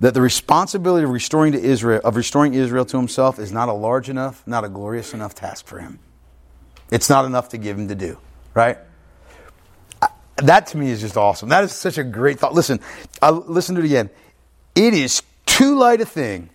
[0.00, 3.72] that the responsibility of restoring to Israel of restoring Israel to himself is not a
[3.72, 5.98] large enough, not a glorious enough task for him.
[6.90, 8.18] It's not enough to give him to do,
[8.54, 8.78] right?
[10.36, 11.48] That to me is just awesome.
[11.48, 12.54] That is such a great thought.
[12.54, 12.80] Listen,
[13.20, 14.08] I'll listen to it again.
[14.74, 16.48] It is too light a thing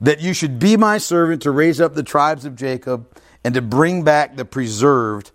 [0.00, 3.06] that you should be my servant to raise up the tribes of Jacob
[3.44, 5.30] and to bring back the preserved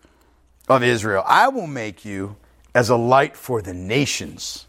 [0.67, 1.23] of Israel.
[1.25, 2.35] I will make you
[2.75, 4.67] as a light for the nations,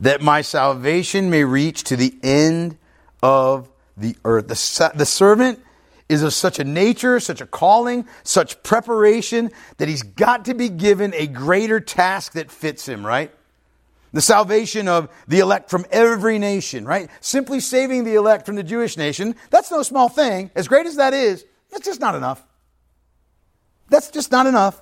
[0.00, 2.78] that my salvation may reach to the end
[3.22, 4.48] of the earth.
[4.48, 5.60] The, the servant
[6.08, 10.68] is of such a nature, such a calling, such preparation that he's got to be
[10.68, 13.32] given a greater task that fits him, right?
[14.12, 17.10] The salvation of the elect from every nation, right?
[17.20, 20.50] Simply saving the elect from the Jewish nation, that's no small thing.
[20.54, 22.42] As great as that is, that's just not enough.
[23.88, 24.80] That's just not enough.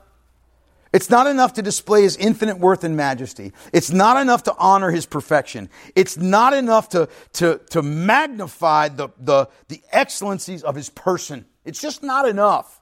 [0.95, 3.53] It's not enough to display his infinite worth and majesty.
[3.73, 5.69] It's not enough to honor his perfection.
[5.97, 11.47] It's not enough to, to, to magnify the, the, the excellencies of his person.
[11.65, 12.81] It's just not enough.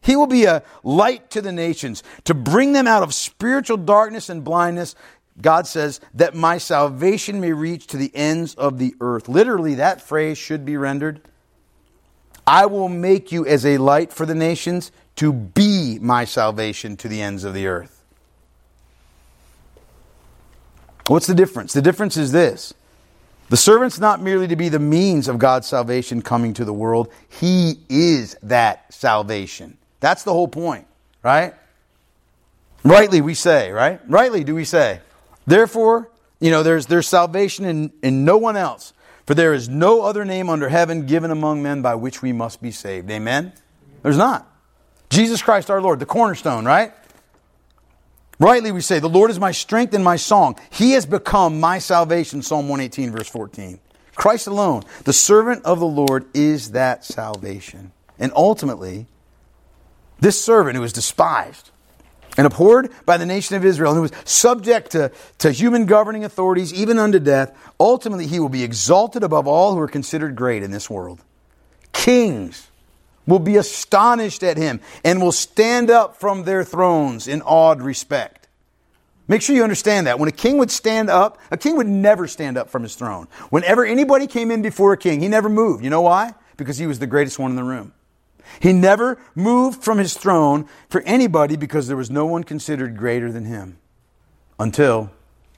[0.00, 4.30] He will be a light to the nations to bring them out of spiritual darkness
[4.30, 4.94] and blindness.
[5.40, 9.28] God says that my salvation may reach to the ends of the earth.
[9.28, 11.20] Literally, that phrase should be rendered
[12.46, 17.08] I will make you as a light for the nations to be my salvation to
[17.08, 18.02] the ends of the earth.
[21.06, 21.72] What's the difference?
[21.72, 22.74] The difference is this.
[23.50, 27.12] The servant's not merely to be the means of God's salvation coming to the world.
[27.28, 29.76] He is that salvation.
[30.00, 30.86] That's the whole point,
[31.22, 31.54] right?
[32.82, 34.00] Rightly we say, right?
[34.08, 35.00] Rightly do we say.
[35.46, 38.92] Therefore, you know, there's, there's salvation in, in no one else.
[39.26, 42.60] For there is no other name under heaven given among men by which we must
[42.60, 43.10] be saved.
[43.10, 43.52] Amen?
[44.02, 44.50] There's not.
[45.08, 46.92] Jesus Christ our Lord, the cornerstone, right?
[48.38, 50.58] Rightly we say, The Lord is my strength and my song.
[50.70, 53.80] He has become my salvation, Psalm 118, verse 14.
[54.14, 57.92] Christ alone, the servant of the Lord, is that salvation.
[58.18, 59.06] And ultimately,
[60.20, 61.70] this servant who is despised
[62.36, 66.24] and abhorred by the nation of Israel, and who was subject to, to human governing
[66.24, 70.62] authorities, even unto death, ultimately he will be exalted above all who are considered great
[70.62, 71.20] in this world.
[71.92, 72.68] Kings,
[73.26, 78.48] will be astonished at him and will stand up from their thrones in awed respect.
[79.26, 80.18] Make sure you understand that.
[80.18, 83.26] When a king would stand up, a king would never stand up from his throne.
[83.48, 85.82] Whenever anybody came in before a king, he never moved.
[85.82, 86.34] You know why?
[86.58, 87.92] Because he was the greatest one in the room.
[88.60, 93.30] He never moved from his throne for anybody because there was no one considered greater
[93.30, 93.78] than him
[94.58, 95.10] until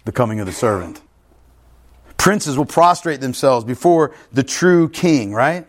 [0.05, 1.01] the coming of the servant.
[2.17, 5.67] Princes will prostrate themselves before the true king, right?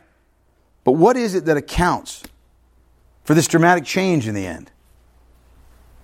[0.83, 2.23] But what is it that accounts
[3.23, 4.71] for this dramatic change in the end?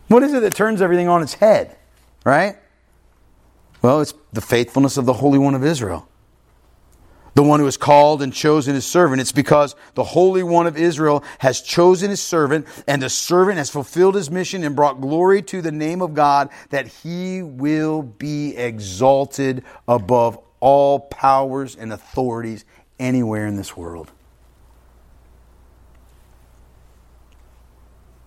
[0.09, 1.77] What is it that turns everything on its head,
[2.25, 2.57] right?
[3.81, 6.07] Well, it's the faithfulness of the Holy One of Israel.
[7.35, 9.19] The one who has called and chosen his servant.
[9.19, 13.69] It's because the Holy One of Israel has chosen his servant, and the servant has
[13.69, 18.55] fulfilled his mission and brought glory to the name of God, that he will be
[18.55, 22.65] exalted above all powers and authorities
[22.99, 24.11] anywhere in this world.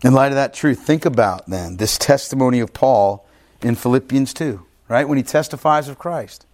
[0.02, 3.26] In light of that truth, think about then this testimony of Paul
[3.62, 5.08] in Philippians 2, right?
[5.08, 6.44] When he testifies of Christ.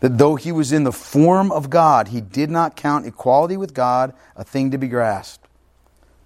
[0.00, 3.74] That though he was in the form of God, he did not count equality with
[3.74, 5.48] God a thing to be grasped.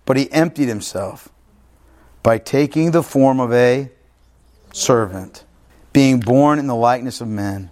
[0.04, 1.28] But he emptied himself
[2.22, 3.90] by taking the form of a
[4.72, 5.44] servant,
[5.92, 7.70] being born in the likeness of men.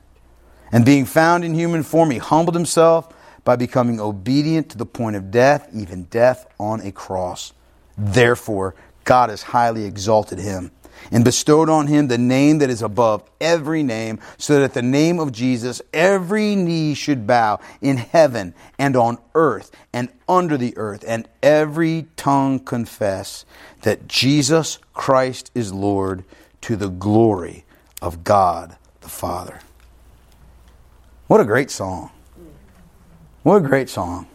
[0.71, 3.13] And being found in human form, he humbled himself
[3.45, 7.53] by becoming obedient to the point of death, even death on a cross.
[7.97, 8.75] Therefore,
[9.05, 10.71] God has highly exalted him
[11.11, 14.83] and bestowed on him the name that is above every name, so that at the
[14.83, 20.77] name of Jesus every knee should bow in heaven and on earth and under the
[20.77, 23.45] earth, and every tongue confess
[23.83, 26.25] that Jesus Christ is Lord
[26.63, 27.65] to the glory
[28.03, 29.61] of God the Father.
[31.27, 32.11] What a great song!
[33.43, 34.27] What a great song.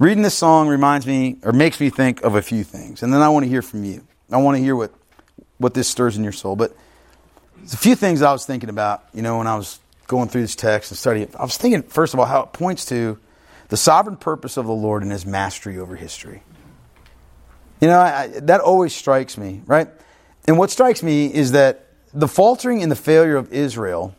[0.00, 3.22] Reading this song reminds me or makes me think of a few things, and then
[3.22, 4.04] I want to hear from you.
[4.30, 4.92] I want to hear what,
[5.58, 6.56] what this stirs in your soul.
[6.56, 6.76] But
[7.56, 10.42] there's a few things I was thinking about, you know, when I was going through
[10.42, 11.28] this text and studying.
[11.28, 11.36] It.
[11.36, 13.18] I was thinking, first of all, how it points to
[13.68, 16.42] the sovereign purpose of the Lord and his mastery over history.
[17.80, 19.88] You know, I, that always strikes me, right?
[20.46, 24.14] And what strikes me is that the faltering and the failure of Israel,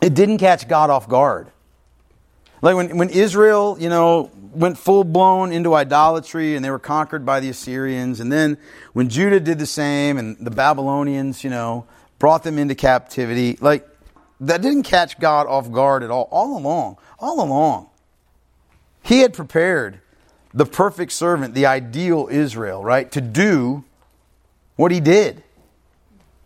[0.00, 1.48] it didn't catch God off guard.
[2.64, 7.26] Like when, when Israel, you know, went full blown into idolatry and they were conquered
[7.26, 8.56] by the Assyrians, and then
[8.94, 11.84] when Judah did the same and the Babylonians, you know,
[12.18, 13.86] brought them into captivity, like
[14.40, 16.26] that didn't catch God off guard at all.
[16.30, 17.90] All along, all along,
[19.02, 20.00] He had prepared
[20.54, 23.84] the perfect servant, the ideal Israel, right, to do
[24.76, 25.42] what He did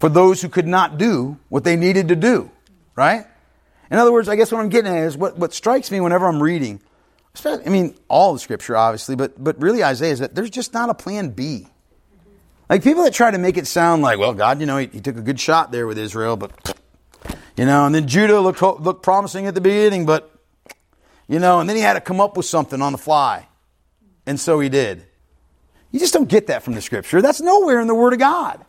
[0.00, 2.50] for those who could not do what they needed to do,
[2.96, 3.24] right?
[3.90, 6.26] In other words, I guess what I'm getting at is what, what strikes me whenever
[6.26, 6.80] I'm reading,
[7.44, 10.90] I mean, all the scripture, obviously, but, but really Isaiah is that there's just not
[10.90, 11.66] a plan B.
[12.68, 15.00] Like people that try to make it sound like, well, God, you know, he, he
[15.00, 16.76] took a good shot there with Israel, but,
[17.56, 20.30] you know, and then Judah looked, looked promising at the beginning, but,
[21.28, 23.46] you know, and then he had to come up with something on the fly.
[24.26, 25.06] And so he did.
[25.90, 27.22] You just don't get that from the scripture.
[27.22, 28.62] That's nowhere in the Word of God.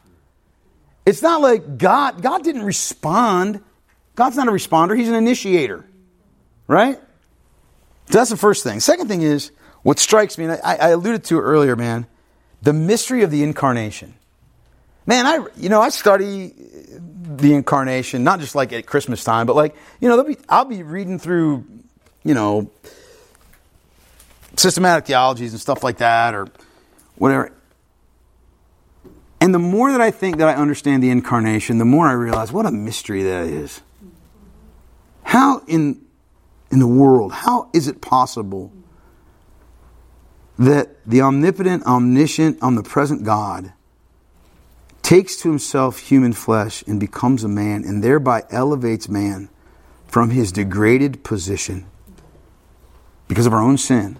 [1.05, 3.61] It's not like God, God didn't respond
[4.19, 5.85] God's not a responder, He's an initiator.
[6.67, 6.99] Right?
[8.09, 8.81] So that's the first thing.
[8.81, 9.51] Second thing is,
[9.81, 12.05] what strikes me, and I, I alluded to earlier, man,
[12.61, 14.13] the mystery of the incarnation.
[15.05, 16.51] Man, I you know I study
[16.97, 20.83] the incarnation not just like at Christmas time, but like you know be, I'll be
[20.83, 21.65] reading through
[22.25, 22.69] you know
[24.57, 26.49] systematic theologies and stuff like that or
[27.15, 27.53] whatever.
[29.39, 32.51] And the more that I think that I understand the incarnation, the more I realize
[32.51, 33.81] what a mystery that is.
[35.29, 36.01] How in,
[36.71, 38.71] in the world, how is it possible
[40.57, 43.71] that the omnipotent, omniscient, omnipresent God
[45.03, 49.49] takes to himself human flesh and becomes a man and thereby elevates man
[50.07, 51.85] from his degraded position
[53.27, 54.19] because of our own sin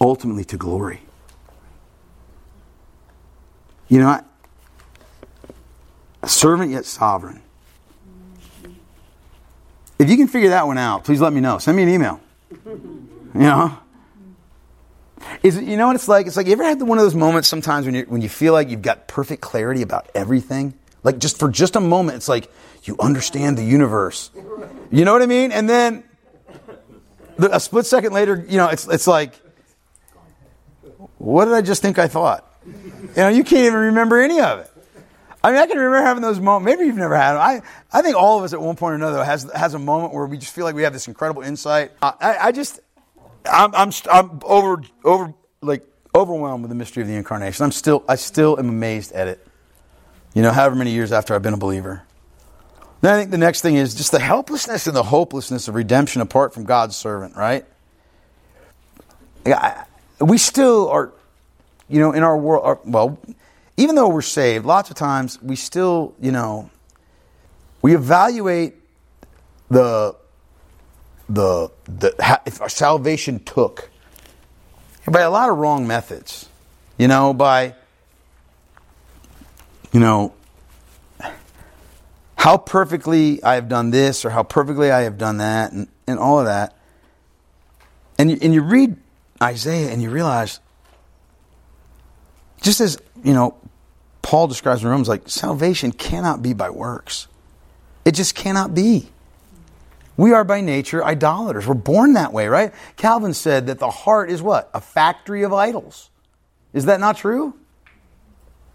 [0.00, 1.00] ultimately to glory.
[3.88, 4.24] You know,
[6.22, 7.42] a servant yet sovereign.
[10.02, 11.58] If you can figure that one out, please let me know.
[11.58, 12.20] Send me an email.
[13.34, 13.78] You know?
[15.42, 16.26] Is it, you know what it's like?
[16.26, 18.52] It's like you ever had one of those moments sometimes when you when you feel
[18.52, 20.74] like you've got perfect clarity about everything?
[21.02, 22.52] Like just for just a moment, it's like
[22.84, 24.30] you understand the universe.
[24.90, 25.50] You know what I mean?
[25.50, 26.04] And then
[27.38, 29.32] a split second later, you know, it's it's like,
[31.16, 32.46] what did I just think I thought?
[32.66, 34.71] You know, you can't even remember any of it.
[35.44, 36.64] I mean, I can remember having those moments.
[36.64, 37.40] Maybe you've never had them.
[37.40, 37.62] I,
[37.92, 40.26] I think all of us at one point or another has, has a moment where
[40.26, 41.90] we just feel like we have this incredible insight.
[42.00, 42.80] I, I just,
[43.50, 45.84] I'm, I'm, I'm over, over, like,
[46.14, 47.64] overwhelmed with the mystery of the incarnation.
[47.64, 49.44] I'm still, I still am amazed at it.
[50.34, 52.02] You know, however many years after I've been a believer.
[53.00, 56.22] Then I think the next thing is just the helplessness and the hopelessness of redemption
[56.22, 57.66] apart from God's servant, right?
[60.20, 61.12] we still are,
[61.88, 63.18] you know, in our world, well,
[63.82, 66.70] even though we're saved, lots of times we still, you know,
[67.82, 68.74] we evaluate
[69.70, 70.14] the
[71.28, 73.90] the the if our salvation took
[75.10, 76.48] by a lot of wrong methods.
[76.96, 77.74] You know, by
[79.90, 80.32] you know
[82.36, 86.20] how perfectly I have done this or how perfectly I have done that and, and
[86.20, 86.76] all of that.
[88.16, 88.96] And you, and you read
[89.42, 90.60] Isaiah and you realize
[92.60, 93.56] just as, you know,
[94.22, 97.26] Paul describes in Romans like salvation cannot be by works.
[98.04, 99.08] It just cannot be.
[100.16, 101.66] We are by nature idolaters.
[101.66, 102.72] We're born that way, right?
[102.96, 104.70] Calvin said that the heart is what?
[104.74, 106.10] A factory of idols.
[106.72, 107.54] Is that not true?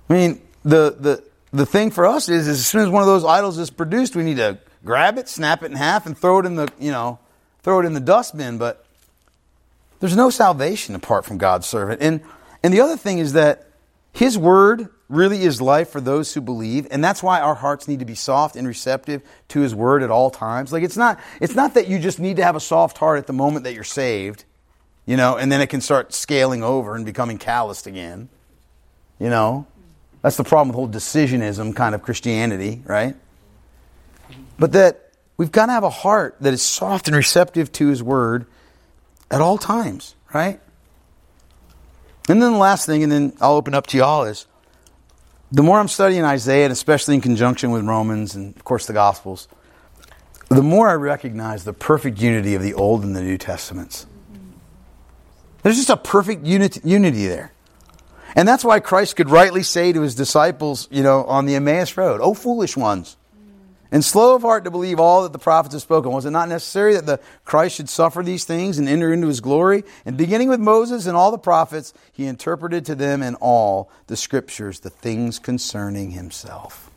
[0.09, 3.07] I mean, the, the, the thing for us is, is as soon as one of
[3.07, 6.39] those idols is produced, we need to grab it, snap it in half, and throw
[6.39, 7.19] it in the, you know,
[7.61, 8.57] throw it in the dustbin.
[8.57, 8.85] But
[9.99, 12.01] there's no salvation apart from God's servant.
[12.01, 12.21] And,
[12.63, 13.67] and the other thing is that
[14.11, 17.99] his word really is life for those who believe, and that's why our hearts need
[17.99, 20.74] to be soft and receptive to his word at all times.
[20.74, 23.28] Like it's not it's not that you just need to have a soft heart at
[23.28, 24.43] the moment that you're saved.
[25.08, 28.30] you know, and then it can start scaling over and becoming calloused again.
[29.20, 29.66] You know,
[30.22, 33.16] that's the problem with whole decisionism kind of Christianity, right?
[34.60, 38.03] But that we've got to have a heart that is soft and receptive to His
[38.03, 38.45] Word
[39.32, 40.60] at all times, right?
[42.30, 44.45] And then the last thing, and then I'll open up to y'all, is
[45.51, 48.93] the more I'm studying Isaiah, and especially in conjunction with Romans and, of course, the
[48.93, 49.47] Gospels,
[50.49, 54.05] the more I recognize the perfect unity of the Old and the New Testaments.
[55.63, 57.51] There's just a perfect unity, unity there.
[58.35, 61.97] And that's why Christ could rightly say to his disciples, you know, on the Emmaus
[61.97, 63.17] Road, Oh, foolish ones,
[63.91, 66.11] and slow of heart to believe all that the prophets have spoken.
[66.11, 69.39] Was it not necessary that the Christ should suffer these things and enter into his
[69.39, 69.83] glory?
[70.05, 74.17] And beginning with Moses and all the prophets, he interpreted to them in all the
[74.17, 76.89] scriptures the things concerning himself.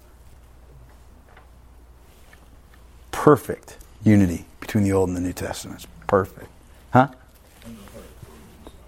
[3.13, 5.87] Perfect unity between the Old and the New Testaments.
[6.07, 6.49] Perfect.
[6.93, 7.09] Huh?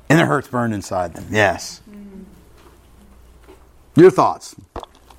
[0.09, 1.27] And their hearts burned inside them.
[1.31, 1.81] Yes.
[1.89, 2.23] Mm-hmm.
[4.01, 4.55] Your thoughts?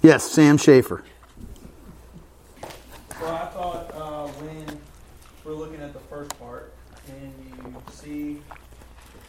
[0.02, 1.04] Yes, Sam Schaefer.
[3.24, 4.78] Well, I thought uh, when
[5.46, 6.74] we're looking at the first part
[7.08, 8.42] and you see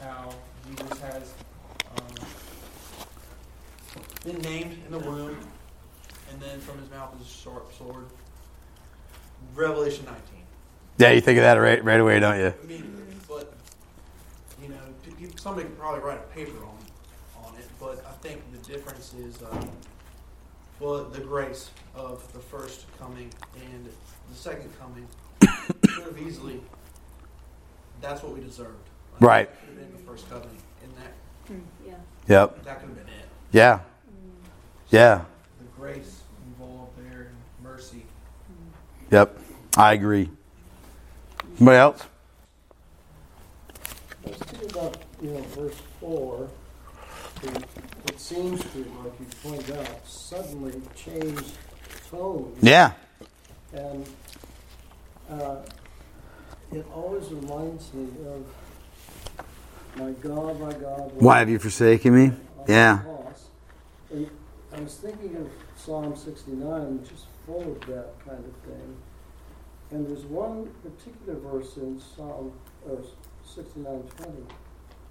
[0.00, 0.34] how
[0.66, 1.32] Jesus has
[1.96, 2.26] um,
[4.24, 5.38] been named in the womb,
[6.32, 8.06] and then from his mouth is a sharp sword.
[9.54, 10.22] Revelation 19.
[10.98, 12.52] Yeah, you think of that right, right away, don't you?
[12.64, 13.54] Immediately, but
[14.60, 17.68] you know, somebody could probably write a paper on on it.
[17.78, 19.70] But I think the difference is, um,
[20.80, 23.86] well, the grace of the first coming and
[24.30, 25.06] the second coming
[25.40, 26.60] could have easily.
[28.00, 28.88] That's what we deserved.
[29.20, 29.48] Right.
[29.60, 30.48] Could have been the first coming,
[30.82, 31.12] and that
[31.46, 31.60] hmm.
[31.86, 31.94] Yeah.
[32.28, 32.64] Yep.
[32.64, 33.28] that could have been it.
[33.52, 33.78] Yeah.
[33.78, 33.84] Hmm.
[34.90, 35.24] Yeah.
[35.60, 38.04] The grace involved there, and mercy.
[38.46, 39.14] Hmm.
[39.14, 39.38] Yep.
[39.76, 40.30] I agree.
[41.56, 42.02] Anybody else?
[44.26, 46.48] I was thinking about, you know, verse four,
[47.42, 47.64] it,
[48.14, 51.42] it seems to, like you pointed out, suddenly change
[52.08, 52.54] tone.
[52.62, 52.92] Yeah.
[53.72, 54.08] And
[55.28, 55.56] uh,
[56.70, 58.46] it always reminds me of,
[59.96, 61.10] my God, my God.
[61.14, 62.32] Why have you forsaken me?
[62.68, 63.02] Yeah.
[64.72, 68.96] I was thinking of Psalm 69, which is full of that kind of thing.
[69.90, 72.52] And there's one particular verse in Psalm
[72.88, 72.98] or
[73.44, 74.46] 69:20,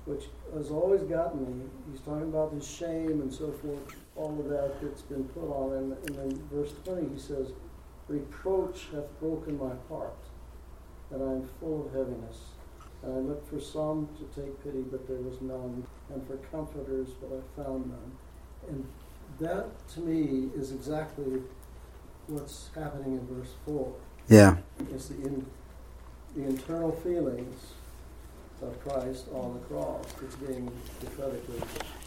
[0.05, 1.65] which has always gotten me.
[1.91, 5.77] He's talking about his shame and so forth, all of that that's been put on
[5.77, 5.97] him.
[6.05, 7.53] And then verse 20, he says,
[8.07, 10.17] "Reproach hath broken my heart,
[11.11, 12.51] and I am full of heaviness."
[13.01, 17.09] And I looked for some to take pity, but there was none, and for comforters,
[17.21, 18.11] but I found none.
[18.69, 18.87] And
[19.39, 21.41] that, to me, is exactly
[22.27, 23.93] what's happening in verse 4.
[24.29, 24.57] Yeah.
[24.91, 25.45] It's the, in,
[26.35, 27.73] the internal feelings
[28.61, 31.61] of Christ on the cross that's being prophetically.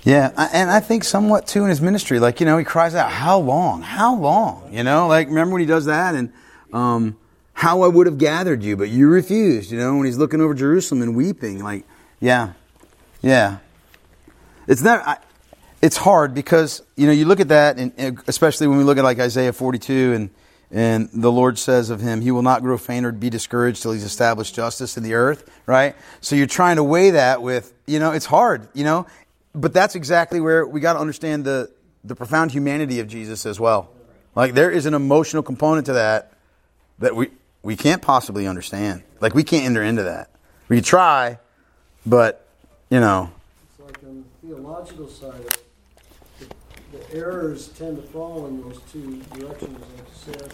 [0.04, 3.10] Yeah, and I think somewhat too in his ministry, like you know, he cries out,
[3.10, 3.82] "How long?
[3.82, 6.32] How long?" You know, like remember when he does that, and
[6.72, 7.16] um,
[7.54, 9.72] how I would have gathered you, but you refused.
[9.72, 11.84] You know, when he's looking over Jerusalem and weeping, like,
[12.20, 12.52] yeah,
[13.20, 13.58] yeah.
[14.68, 15.06] It's not.
[15.06, 15.18] I,
[15.82, 18.98] it's hard because you know you look at that, and and especially when we look
[18.98, 20.30] at like Isaiah forty-two, and
[20.70, 23.92] and the Lord says of him, He will not grow faint or be discouraged till
[23.92, 25.48] He's established justice in the earth.
[25.66, 25.94] Right.
[26.20, 28.68] So you're trying to weigh that with you know it's hard.
[28.74, 29.06] You know,
[29.54, 31.70] but that's exactly where we got to understand the
[32.04, 33.90] the profound humanity of Jesus as well.
[34.34, 36.32] Like there is an emotional component to that
[36.98, 37.30] that we
[37.62, 39.02] we can't possibly understand.
[39.20, 40.30] Like we can't enter into that.
[40.68, 41.38] We try,
[42.04, 42.46] but
[42.90, 43.30] you know,
[43.70, 45.58] It's like on the theological side, the,
[46.92, 50.52] the errors tend to fall in those two directions, like you said.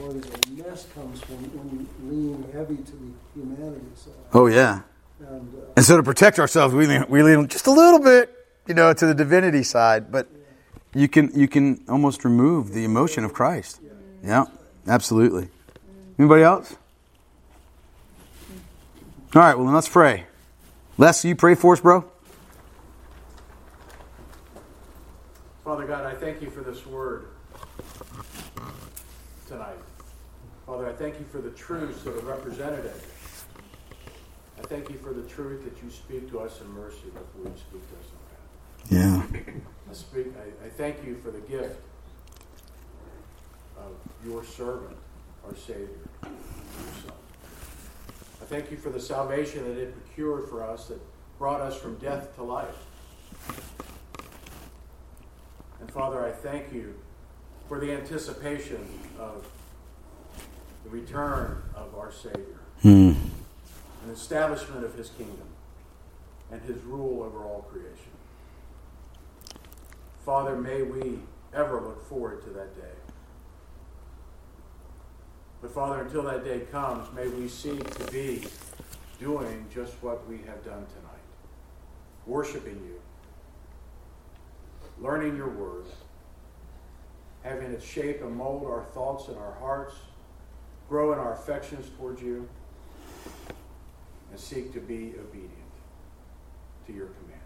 [0.00, 4.14] Or there's a mess comes when, when you lean heavy to the humanity side.
[4.32, 4.80] oh yeah.
[5.20, 8.34] And uh, And so to protect ourselves, we lean, we lean just a little bit,
[8.66, 10.10] you know, to the divinity side.
[10.10, 10.28] But
[10.94, 13.80] you can you can almost remove the emotion of Christ.
[14.24, 14.44] Yeah,
[14.88, 15.48] absolutely.
[16.18, 16.76] Anybody else?
[19.34, 19.54] All right.
[19.56, 20.24] Well, then let's pray.
[20.98, 22.04] Les, you pray for us, bro.
[25.64, 27.26] Father God, I thank you for this word
[29.46, 29.76] tonight.
[30.64, 33.04] Father, I thank you for the truths that are represented in it.
[34.58, 37.52] I thank you for the truth that you speak to us in mercy before you
[37.58, 38.08] speak to us
[38.88, 39.44] in wrath.
[39.44, 39.50] Yeah.
[39.90, 40.28] I speak.
[40.38, 41.78] I, I thank you for the gift
[43.76, 43.92] of
[44.26, 44.96] your servant,
[45.46, 45.88] our Savior,
[46.22, 46.32] your
[47.04, 47.12] Son.
[48.40, 51.00] I thank you for the salvation that it procured for us, that
[51.38, 52.78] brought us from death to life.
[55.82, 56.94] And Father, I thank you
[57.68, 58.86] for the anticipation
[59.18, 59.44] of
[60.84, 63.14] the return of our Savior, Hmm.
[64.04, 65.48] an establishment of His kingdom.
[66.52, 68.10] and his rule over all creation.
[70.22, 71.18] Father, may we
[71.54, 72.92] ever look forward to that day.
[75.62, 78.46] But Father, until that day comes, may we seek to be
[79.18, 81.24] doing just what we have done tonight
[82.26, 83.00] worshiping you,
[85.00, 85.84] learning your word,
[87.42, 89.94] having it shape and mold our thoughts and our hearts,
[90.88, 92.48] grow in our affections towards you,
[94.30, 95.52] and seek to be obedient
[96.86, 97.42] to your commands.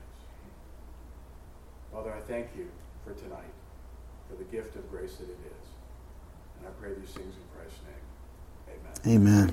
[1.93, 2.69] Father, I thank you
[3.05, 3.55] for tonight,
[4.29, 5.69] for the gift of grace that it is.
[6.59, 8.77] And I pray these things in Christ's name.
[9.07, 9.27] Amen.
[9.27, 9.53] Amen.